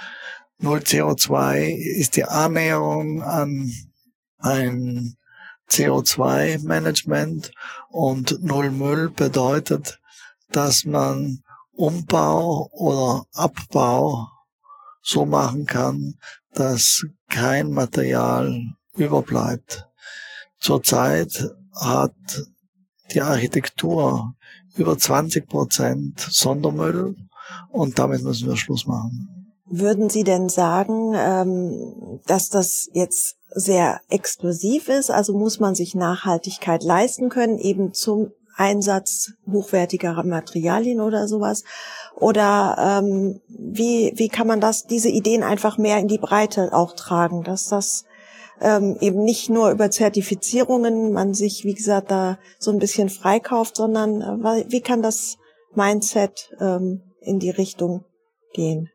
Null 0.58 0.78
CO2 0.78 1.74
ist 1.74 2.16
die 2.16 2.24
Annäherung 2.24 3.22
an 3.22 3.72
ein 4.38 5.16
CO2-Management 5.70 7.50
und 7.88 8.42
Null 8.42 8.70
Müll 8.70 9.10
bedeutet, 9.10 10.00
dass 10.50 10.84
man 10.84 11.42
Umbau 11.72 12.68
oder 12.72 13.26
Abbau 13.34 14.28
so 15.02 15.26
machen 15.26 15.66
kann, 15.66 16.14
dass 16.52 17.04
kein 17.28 17.70
Material 17.70 18.74
überbleibt. 18.96 19.86
Zurzeit 20.58 21.50
hat 21.74 22.14
die 23.12 23.20
Architektur 23.20 24.34
über 24.76 24.98
20 24.98 25.46
Prozent 25.46 26.20
Sondermüll 26.20 27.14
und 27.68 27.98
damit 27.98 28.22
müssen 28.22 28.48
wir 28.48 28.56
Schluss 28.56 28.86
machen. 28.86 29.35
Würden 29.68 30.08
Sie 30.08 30.22
denn 30.22 30.48
sagen, 30.48 31.12
ähm, 31.16 32.20
dass 32.26 32.48
das 32.48 32.88
jetzt 32.92 33.36
sehr 33.50 34.00
exklusiv 34.08 34.88
ist, 34.88 35.10
also 35.10 35.36
muss 35.36 35.58
man 35.58 35.74
sich 35.74 35.94
Nachhaltigkeit 35.94 36.84
leisten 36.84 37.30
können, 37.30 37.58
eben 37.58 37.92
zum 37.92 38.30
Einsatz 38.54 39.32
hochwertigerer 39.50 40.22
Materialien 40.24 41.00
oder 41.00 41.26
sowas? 41.26 41.64
Oder 42.14 43.02
ähm, 43.02 43.40
wie, 43.48 44.12
wie 44.14 44.28
kann 44.28 44.46
man 44.46 44.60
das, 44.60 44.86
diese 44.86 45.08
Ideen 45.08 45.42
einfach 45.42 45.78
mehr 45.78 45.98
in 45.98 46.06
die 46.06 46.18
Breite 46.18 46.72
auch 46.72 46.92
tragen, 46.92 47.42
dass 47.42 47.68
das 47.68 48.04
ähm, 48.60 48.96
eben 49.00 49.24
nicht 49.24 49.50
nur 49.50 49.70
über 49.70 49.90
Zertifizierungen 49.90 51.12
man 51.12 51.34
sich, 51.34 51.64
wie 51.64 51.74
gesagt, 51.74 52.12
da 52.12 52.38
so 52.60 52.70
ein 52.70 52.78
bisschen 52.78 53.08
freikauft, 53.08 53.76
sondern 53.76 54.22
äh, 54.22 54.64
wie 54.68 54.80
kann 54.80 55.02
das 55.02 55.38
Mindset 55.74 56.50
in 57.20 57.38
die 57.38 57.50
Richtung 57.50 58.04
gehen? 58.54 58.88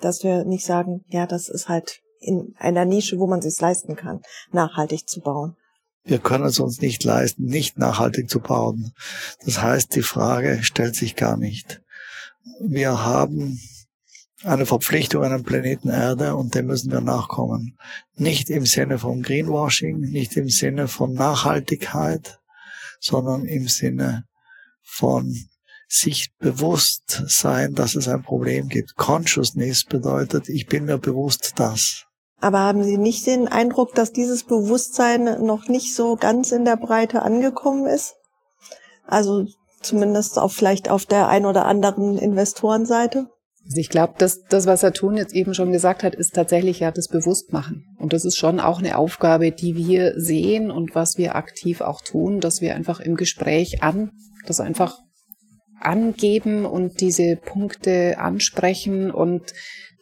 Dass 0.00 0.22
wir 0.22 0.44
nicht 0.44 0.64
sagen, 0.64 1.04
ja, 1.08 1.26
das 1.26 1.48
ist 1.48 1.68
halt 1.68 2.00
in 2.20 2.54
einer 2.58 2.84
Nische, 2.84 3.18
wo 3.18 3.26
man 3.26 3.42
sich 3.42 3.60
leisten 3.60 3.96
kann, 3.96 4.20
nachhaltig 4.52 5.08
zu 5.08 5.20
bauen. 5.20 5.56
Wir 6.04 6.18
können 6.18 6.44
es 6.44 6.60
uns 6.60 6.80
nicht 6.80 7.02
leisten, 7.02 7.44
nicht 7.44 7.78
nachhaltig 7.78 8.30
zu 8.30 8.40
bauen. 8.40 8.92
Das 9.44 9.60
heißt, 9.60 9.94
die 9.94 10.02
Frage 10.02 10.62
stellt 10.62 10.94
sich 10.94 11.16
gar 11.16 11.36
nicht. 11.36 11.82
Wir 12.60 13.04
haben 13.04 13.58
eine 14.44 14.66
Verpflichtung 14.66 15.24
an 15.24 15.32
den 15.32 15.42
Planeten 15.42 15.88
Erde 15.88 16.36
und 16.36 16.54
dem 16.54 16.66
müssen 16.66 16.92
wir 16.92 17.00
nachkommen. 17.00 17.76
Nicht 18.14 18.50
im 18.50 18.66
Sinne 18.66 18.98
von 18.98 19.22
Greenwashing, 19.22 19.98
nicht 19.98 20.36
im 20.36 20.48
Sinne 20.48 20.86
von 20.86 21.12
Nachhaltigkeit, 21.12 22.38
sondern 23.00 23.44
im 23.44 23.66
Sinne 23.66 24.24
von 24.82 25.48
sich 25.88 26.30
bewusst 26.38 27.22
sein, 27.26 27.74
dass 27.74 27.94
es 27.94 28.08
ein 28.08 28.22
Problem 28.22 28.68
gibt. 28.68 28.96
Consciousness 28.96 29.84
bedeutet, 29.84 30.48
ich 30.48 30.66
bin 30.66 30.86
mir 30.86 30.98
bewusst 30.98 31.54
das. 31.56 32.04
Aber 32.40 32.58
haben 32.58 32.84
Sie 32.84 32.98
nicht 32.98 33.26
den 33.26 33.48
Eindruck, 33.48 33.94
dass 33.94 34.12
dieses 34.12 34.44
Bewusstsein 34.44 35.44
noch 35.44 35.68
nicht 35.68 35.94
so 35.94 36.16
ganz 36.16 36.52
in 36.52 36.64
der 36.64 36.76
Breite 36.76 37.22
angekommen 37.22 37.86
ist? 37.86 38.14
Also 39.06 39.46
zumindest 39.80 40.38
auch 40.38 40.52
vielleicht 40.52 40.90
auf 40.90 41.06
der 41.06 41.28
ein 41.28 41.46
oder 41.46 41.64
anderen 41.64 42.18
Investorenseite? 42.18 43.28
Also 43.64 43.80
ich 43.80 43.88
glaube, 43.88 44.14
dass 44.18 44.42
das, 44.42 44.66
was 44.66 44.82
Saturn 44.82 45.16
jetzt 45.16 45.34
eben 45.34 45.54
schon 45.54 45.72
gesagt 45.72 46.04
hat, 46.04 46.14
ist 46.14 46.34
tatsächlich 46.34 46.80
ja 46.80 46.92
das 46.92 47.08
Bewusstmachen. 47.08 47.84
Und 47.98 48.12
das 48.12 48.24
ist 48.24 48.36
schon 48.36 48.60
auch 48.60 48.78
eine 48.78 48.96
Aufgabe, 48.96 49.50
die 49.50 49.74
wir 49.74 50.20
sehen 50.20 50.70
und 50.70 50.94
was 50.94 51.18
wir 51.18 51.34
aktiv 51.34 51.80
auch 51.80 52.00
tun, 52.00 52.40
dass 52.40 52.60
wir 52.60 52.76
einfach 52.76 53.00
im 53.00 53.16
Gespräch 53.16 53.82
an, 53.82 54.12
das 54.46 54.60
einfach 54.60 54.98
angeben 55.80 56.64
und 56.64 57.00
diese 57.00 57.36
Punkte 57.36 58.18
ansprechen 58.18 59.10
und 59.10 59.52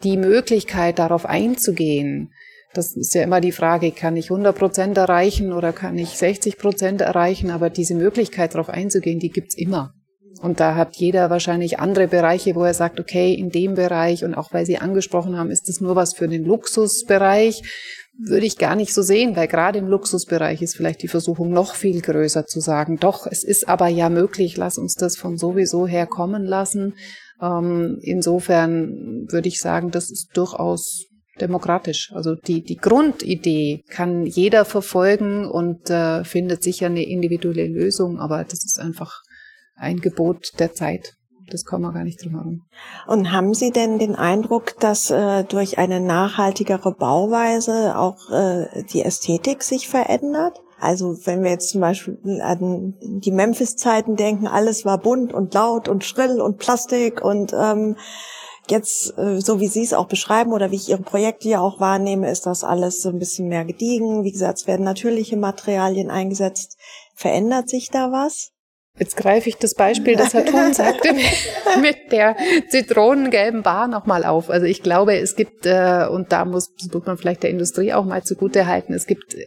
die 0.02 0.16
Möglichkeit 0.16 0.98
darauf 0.98 1.26
einzugehen. 1.26 2.32
Das 2.74 2.96
ist 2.96 3.14
ja 3.14 3.22
immer 3.22 3.40
die 3.40 3.52
Frage, 3.52 3.92
kann 3.92 4.16
ich 4.16 4.30
100 4.30 4.56
Prozent 4.56 4.98
erreichen 4.98 5.52
oder 5.52 5.72
kann 5.72 5.96
ich 5.96 6.10
60 6.10 6.58
Prozent 6.58 7.00
erreichen? 7.00 7.50
Aber 7.50 7.70
diese 7.70 7.94
Möglichkeit 7.94 8.54
darauf 8.54 8.68
einzugehen, 8.68 9.20
die 9.20 9.30
gibt's 9.30 9.54
immer. 9.54 9.94
Und 10.44 10.60
da 10.60 10.74
hat 10.74 10.96
jeder 10.96 11.30
wahrscheinlich 11.30 11.78
andere 11.78 12.06
Bereiche, 12.06 12.54
wo 12.54 12.64
er 12.64 12.74
sagt, 12.74 13.00
okay, 13.00 13.32
in 13.32 13.48
dem 13.48 13.76
Bereich 13.76 14.24
und 14.24 14.34
auch 14.34 14.52
weil 14.52 14.66
Sie 14.66 14.76
angesprochen 14.76 15.38
haben, 15.38 15.50
ist 15.50 15.70
das 15.70 15.80
nur 15.80 15.96
was 15.96 16.12
für 16.12 16.28
den 16.28 16.44
Luxusbereich, 16.44 17.62
würde 18.18 18.44
ich 18.44 18.58
gar 18.58 18.76
nicht 18.76 18.92
so 18.92 19.00
sehen, 19.00 19.36
weil 19.36 19.48
gerade 19.48 19.78
im 19.78 19.88
Luxusbereich 19.88 20.60
ist 20.60 20.76
vielleicht 20.76 21.02
die 21.02 21.08
Versuchung 21.08 21.50
noch 21.50 21.74
viel 21.74 22.02
größer 22.02 22.44
zu 22.44 22.60
sagen, 22.60 22.98
doch, 22.98 23.26
es 23.26 23.42
ist 23.42 23.70
aber 23.70 23.88
ja 23.88 24.10
möglich, 24.10 24.58
lass 24.58 24.76
uns 24.76 24.96
das 24.96 25.16
von 25.16 25.38
sowieso 25.38 25.86
her 25.86 26.06
kommen 26.06 26.44
lassen. 26.44 26.92
Ähm, 27.40 27.98
insofern 28.02 29.24
würde 29.30 29.48
ich 29.48 29.62
sagen, 29.62 29.92
das 29.92 30.10
ist 30.10 30.36
durchaus 30.36 31.06
demokratisch. 31.40 32.12
Also 32.12 32.34
die, 32.34 32.62
die 32.62 32.76
Grundidee 32.76 33.82
kann 33.88 34.26
jeder 34.26 34.66
verfolgen 34.66 35.46
und 35.46 35.88
äh, 35.88 36.22
findet 36.22 36.62
sicher 36.62 36.86
eine 36.86 37.08
individuelle 37.08 37.66
Lösung, 37.66 38.18
aber 38.18 38.44
das 38.44 38.62
ist 38.66 38.78
einfach 38.78 39.22
ein 39.76 39.98
Gebot 39.98 40.58
der 40.58 40.72
Zeit. 40.72 41.14
Das 41.50 41.64
kommen 41.64 41.84
wir 41.84 41.92
gar 41.92 42.04
nicht 42.04 42.24
drum 42.24 42.32
herum. 42.32 42.62
Und 43.06 43.32
haben 43.32 43.52
Sie 43.54 43.70
denn 43.70 43.98
den 43.98 44.14
Eindruck, 44.14 44.78
dass 44.80 45.10
äh, 45.10 45.44
durch 45.44 45.78
eine 45.78 46.00
nachhaltigere 46.00 46.92
Bauweise 46.92 47.98
auch 47.98 48.30
äh, 48.30 48.82
die 48.92 49.02
Ästhetik 49.02 49.62
sich 49.62 49.88
verändert? 49.88 50.60
Also 50.80 51.16
wenn 51.24 51.42
wir 51.42 51.50
jetzt 51.50 51.70
zum 51.70 51.80
Beispiel 51.80 52.18
an 52.42 52.94
die 53.00 53.30
Memphis-Zeiten 53.30 54.16
denken, 54.16 54.46
alles 54.46 54.84
war 54.84 54.98
bunt 54.98 55.32
und 55.32 55.54
laut 55.54 55.88
und 55.88 56.04
schrill 56.04 56.40
und 56.40 56.58
Plastik 56.58 57.22
und 57.22 57.54
ähm, 57.54 57.96
jetzt, 58.68 59.16
äh, 59.18 59.40
so 59.40 59.60
wie 59.60 59.68
Sie 59.68 59.82
es 59.82 59.94
auch 59.94 60.08
beschreiben 60.08 60.52
oder 60.52 60.70
wie 60.70 60.76
ich 60.76 60.88
Ihre 60.88 61.02
Projekte 61.02 61.48
ja 61.48 61.60
auch 61.60 61.80
wahrnehme, 61.80 62.30
ist 62.30 62.46
das 62.46 62.64
alles 62.64 63.02
so 63.02 63.10
ein 63.10 63.18
bisschen 63.18 63.48
mehr 63.48 63.64
gediegen. 63.64 64.24
Wie 64.24 64.32
gesagt, 64.32 64.58
es 64.58 64.66
werden 64.66 64.84
natürliche 64.84 65.36
Materialien 65.36 66.10
eingesetzt. 66.10 66.78
Verändert 67.14 67.68
sich 67.68 67.90
da 67.90 68.10
was? 68.10 68.53
Jetzt 68.96 69.16
greife 69.16 69.48
ich 69.48 69.56
das 69.56 69.74
Beispiel, 69.74 70.14
das 70.14 70.34
Herr 70.34 70.44
Thun 70.44 70.72
sagte, 70.72 71.12
mit 71.80 72.12
der 72.12 72.36
zitronengelben 72.68 73.62
Bar 73.62 73.88
nochmal 73.88 74.24
auf. 74.24 74.50
Also 74.50 74.66
ich 74.66 74.84
glaube, 74.84 75.16
es 75.16 75.34
gibt, 75.34 75.66
äh, 75.66 76.06
und 76.08 76.30
da 76.30 76.44
muss, 76.44 76.72
muss 76.92 77.04
man 77.04 77.18
vielleicht 77.18 77.42
der 77.42 77.50
Industrie 77.50 77.92
auch 77.92 78.04
mal 78.04 78.22
zugute 78.22 78.66
halten, 78.66 78.92
es 78.92 79.06
gibt 79.06 79.34
äh, 79.34 79.46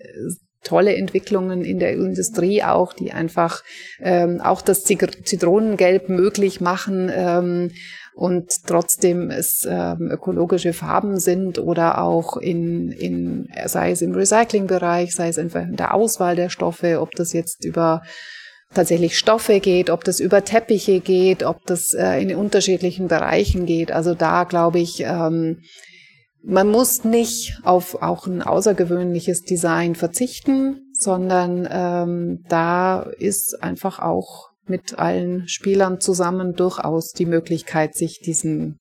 tolle 0.64 0.96
Entwicklungen 0.98 1.64
in 1.64 1.80
der 1.80 1.94
Industrie 1.94 2.62
auch, 2.62 2.92
die 2.92 3.14
einfach 3.14 3.64
ähm, 4.02 4.42
auch 4.42 4.62
das 4.62 4.84
Zitronengelb 4.84 6.10
möglich 6.10 6.60
machen 6.60 7.10
ähm, 7.14 7.72
und 8.16 8.52
trotzdem 8.66 9.30
es 9.30 9.66
ähm, 9.70 10.10
ökologische 10.12 10.74
Farben 10.74 11.20
sind 11.20 11.58
oder 11.58 12.02
auch 12.02 12.36
in, 12.36 12.92
in 12.92 13.48
sei 13.66 13.92
es 13.92 14.02
im 14.02 14.14
Recyclingbereich, 14.14 15.16
sei 15.16 15.30
es 15.30 15.40
einfach 15.40 15.62
in 15.62 15.78
der 15.78 15.94
Auswahl 15.94 16.36
der 16.36 16.50
Stoffe, 16.50 17.00
ob 17.00 17.12
das 17.12 17.32
jetzt 17.32 17.64
über 17.64 18.02
tatsächlich 18.74 19.18
Stoffe 19.18 19.60
geht, 19.60 19.90
ob 19.90 20.04
das 20.04 20.20
über 20.20 20.44
Teppiche 20.44 21.00
geht, 21.00 21.44
ob 21.44 21.66
das 21.66 21.94
äh, 21.94 22.22
in 22.22 22.36
unterschiedlichen 22.36 23.08
Bereichen 23.08 23.66
geht. 23.66 23.92
Also 23.92 24.14
da 24.14 24.44
glaube 24.44 24.80
ich, 24.80 25.02
ähm, 25.02 25.62
man 26.44 26.70
muss 26.70 27.04
nicht 27.04 27.60
auf 27.64 28.02
auch 28.02 28.28
ein 28.28 28.42
außergewöhnliches 28.42 29.42
Design 29.42 29.96
verzichten, 29.96 30.92
sondern 30.94 31.68
ähm, 31.70 32.44
da 32.48 33.02
ist 33.02 33.62
einfach 33.62 34.00
auch 34.00 34.50
mit 34.66 35.00
allen 35.00 35.48
Spielern 35.48 36.00
zusammen 36.00 36.54
durchaus 36.54 37.12
die 37.12 37.26
Möglichkeit, 37.26 37.96
sich 37.96 38.20
diesen 38.20 38.80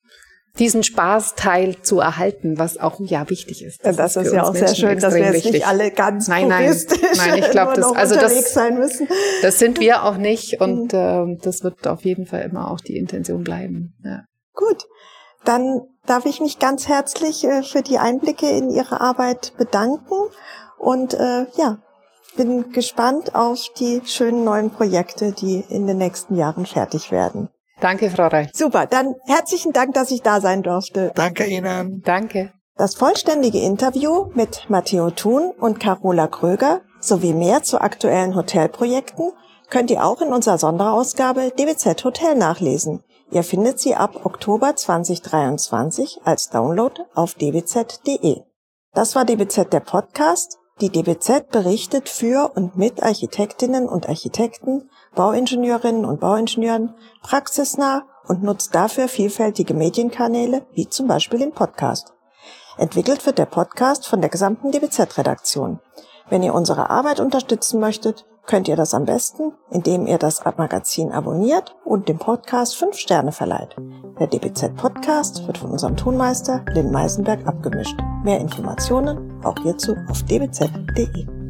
diesen 0.59 0.83
Spaßteil 0.83 1.83
zu 1.83 2.01
erhalten, 2.01 2.59
was 2.59 2.79
auch 2.79 2.99
ja 3.01 3.29
wichtig 3.29 3.65
ist. 3.65 3.85
Das, 3.85 3.97
das 3.97 4.17
ist, 4.17 4.27
ist 4.27 4.33
ja 4.33 4.45
auch 4.45 4.53
Menschen 4.53 4.69
sehr 4.69 4.77
schön, 4.77 4.99
dass 4.99 5.15
wir 5.15 5.21
jetzt 5.21 5.35
wichtig. 5.35 5.53
nicht 5.53 5.67
alle 5.67 5.91
ganz 5.91 6.29
nein, 6.29 6.49
nein, 6.49 6.75
nein, 7.17 7.39
ich 7.39 7.51
glaube, 7.51 7.75
das 7.77 7.93
also 7.93 8.15
das, 8.15 8.53
sein 8.53 8.79
müssen. 8.79 9.09
das 9.43 9.59
sind 9.59 9.81
wir 9.81 10.05
auch 10.05 10.17
nicht 10.17 10.61
und 10.61 10.95
äh, 10.95 11.37
das 11.43 11.63
wird 11.63 11.87
auf 11.87 12.05
jeden 12.05 12.27
Fall 12.27 12.43
immer 12.43 12.71
auch 12.71 12.81
die 12.81 12.97
Intention 12.97 13.45
bleiben. 13.45 13.95
Ja. 14.05 14.25
Gut, 14.55 14.87
dann 15.45 15.83
darf 16.07 16.25
ich 16.27 16.41
mich 16.41 16.59
ganz 16.59 16.89
herzlich 16.89 17.45
äh, 17.45 17.63
für 17.63 17.83
die 17.83 17.99
Einblicke 17.99 18.49
in 18.49 18.71
Ihre 18.71 19.01
Arbeit 19.01 19.53
bedanken 19.59 20.15
und 20.79 21.15
äh, 21.15 21.47
ja, 21.57 21.79
bin 22.37 22.73
gespannt 22.73 23.35
auf 23.35 23.69
die 23.79 24.03
schönen 24.05 24.45
neuen 24.45 24.71
Projekte, 24.71 25.33
die 25.33 25.65
in 25.69 25.87
den 25.87 25.99
nächsten 25.99 26.37
Jahren 26.37 26.67
fertig 26.67 27.11
werden. 27.11 27.49
Danke, 27.81 28.11
Frau 28.11 28.29
Reich. 28.29 28.51
Super, 28.55 28.87
dann 28.87 29.15
herzlichen 29.27 29.73
Dank, 29.73 29.95
dass 29.95 30.11
ich 30.11 30.23
da 30.23 30.41
sein 30.41 30.63
durfte. 30.63 31.13
Danke 31.15 31.47
Ihnen. 31.47 32.03
Danke. 32.05 32.53
Das 32.77 32.95
vollständige 32.95 33.61
Interview 33.61 34.27
mit 34.35 34.67
Matteo 34.69 35.11
Thun 35.11 35.53
und 35.59 35.81
Carola 35.81 36.27
Kröger 36.27 36.83
sowie 37.01 37.33
mehr 37.33 37.63
zu 37.63 37.81
aktuellen 37.81 38.35
Hotelprojekten 38.35 39.33
könnt 39.71 39.91
ihr 39.91 40.05
auch 40.05 40.21
in 40.21 40.33
unserer 40.33 40.59
Sonderausgabe 40.59 41.53
DBZ 41.59 42.05
Hotel 42.05 42.35
nachlesen. 42.35 43.03
Ihr 43.31 43.43
findet 43.43 43.81
sie 43.81 43.95
ab 43.95 44.25
Oktober 44.25 44.77
2023 44.77 46.21
als 46.25 46.51
Download 46.51 47.03
auf 47.15 47.35
dbz.de. 47.35 48.43
Das 48.95 49.15
war 49.15 49.25
DBZ 49.25 49.73
der 49.73 49.81
Podcast. 49.81 50.59
Die 50.81 50.91
DBZ 50.91 51.49
berichtet 51.51 52.09
für 52.09 52.53
und 52.55 52.77
mit 52.77 53.03
Architektinnen 53.03 53.89
und 53.89 54.09
Architekten 54.09 54.91
Bauingenieurinnen 55.17 56.05
und 56.05 56.21
Bauingenieuren 56.21 56.95
praxisnah 57.23 58.05
und 58.29 58.45
nutzt 58.45 58.75
dafür 58.75 59.09
vielfältige 59.09 59.75
Medienkanäle, 59.75 60.65
wie 60.73 60.89
zum 60.89 61.09
Beispiel 61.09 61.41
den 61.41 61.53
Podcast. 61.53 62.13
Entwickelt 62.79 63.25
wird 63.27 63.39
der 63.39 63.47
Podcast 63.47 64.07
von 64.07 64.21
der 64.21 64.31
gesamten 64.31 64.71
DBZ-Redaktion. 64.71 65.81
Wenn 66.29 66.43
ihr 66.43 66.55
unsere 66.55 66.91
Arbeit 66.91 67.21
unterstützen 67.21 67.81
möchtet, 67.81 68.27
könnt 68.47 68.69
ihr 68.69 68.77
das 68.77 68.95
am 68.95 69.05
besten, 69.05 69.53
indem 69.71 70.07
ihr 70.07 70.19
das 70.19 70.45
Magazin 70.45 71.13
abonniert 71.13 71.75
und 71.85 72.09
dem 72.09 72.19
Podcast 72.19 72.77
5 72.77 72.97
Sterne 72.97 73.33
verleiht. 73.33 73.75
Der 74.21 74.27
DBZ 74.27 74.75
Podcast 74.77 75.47
wird 75.47 75.59
von 75.59 75.71
unserem 75.71 75.97
Tonmeister 75.97 76.65
Lynn 76.73 76.93
Meisenberg 76.93 77.47
abgemischt. 77.47 77.99
Mehr 78.23 78.41
Informationen 78.41 79.43
auch 79.45 79.57
hierzu 79.63 79.97
auf 80.09 80.23
dbz.de. 80.25 81.46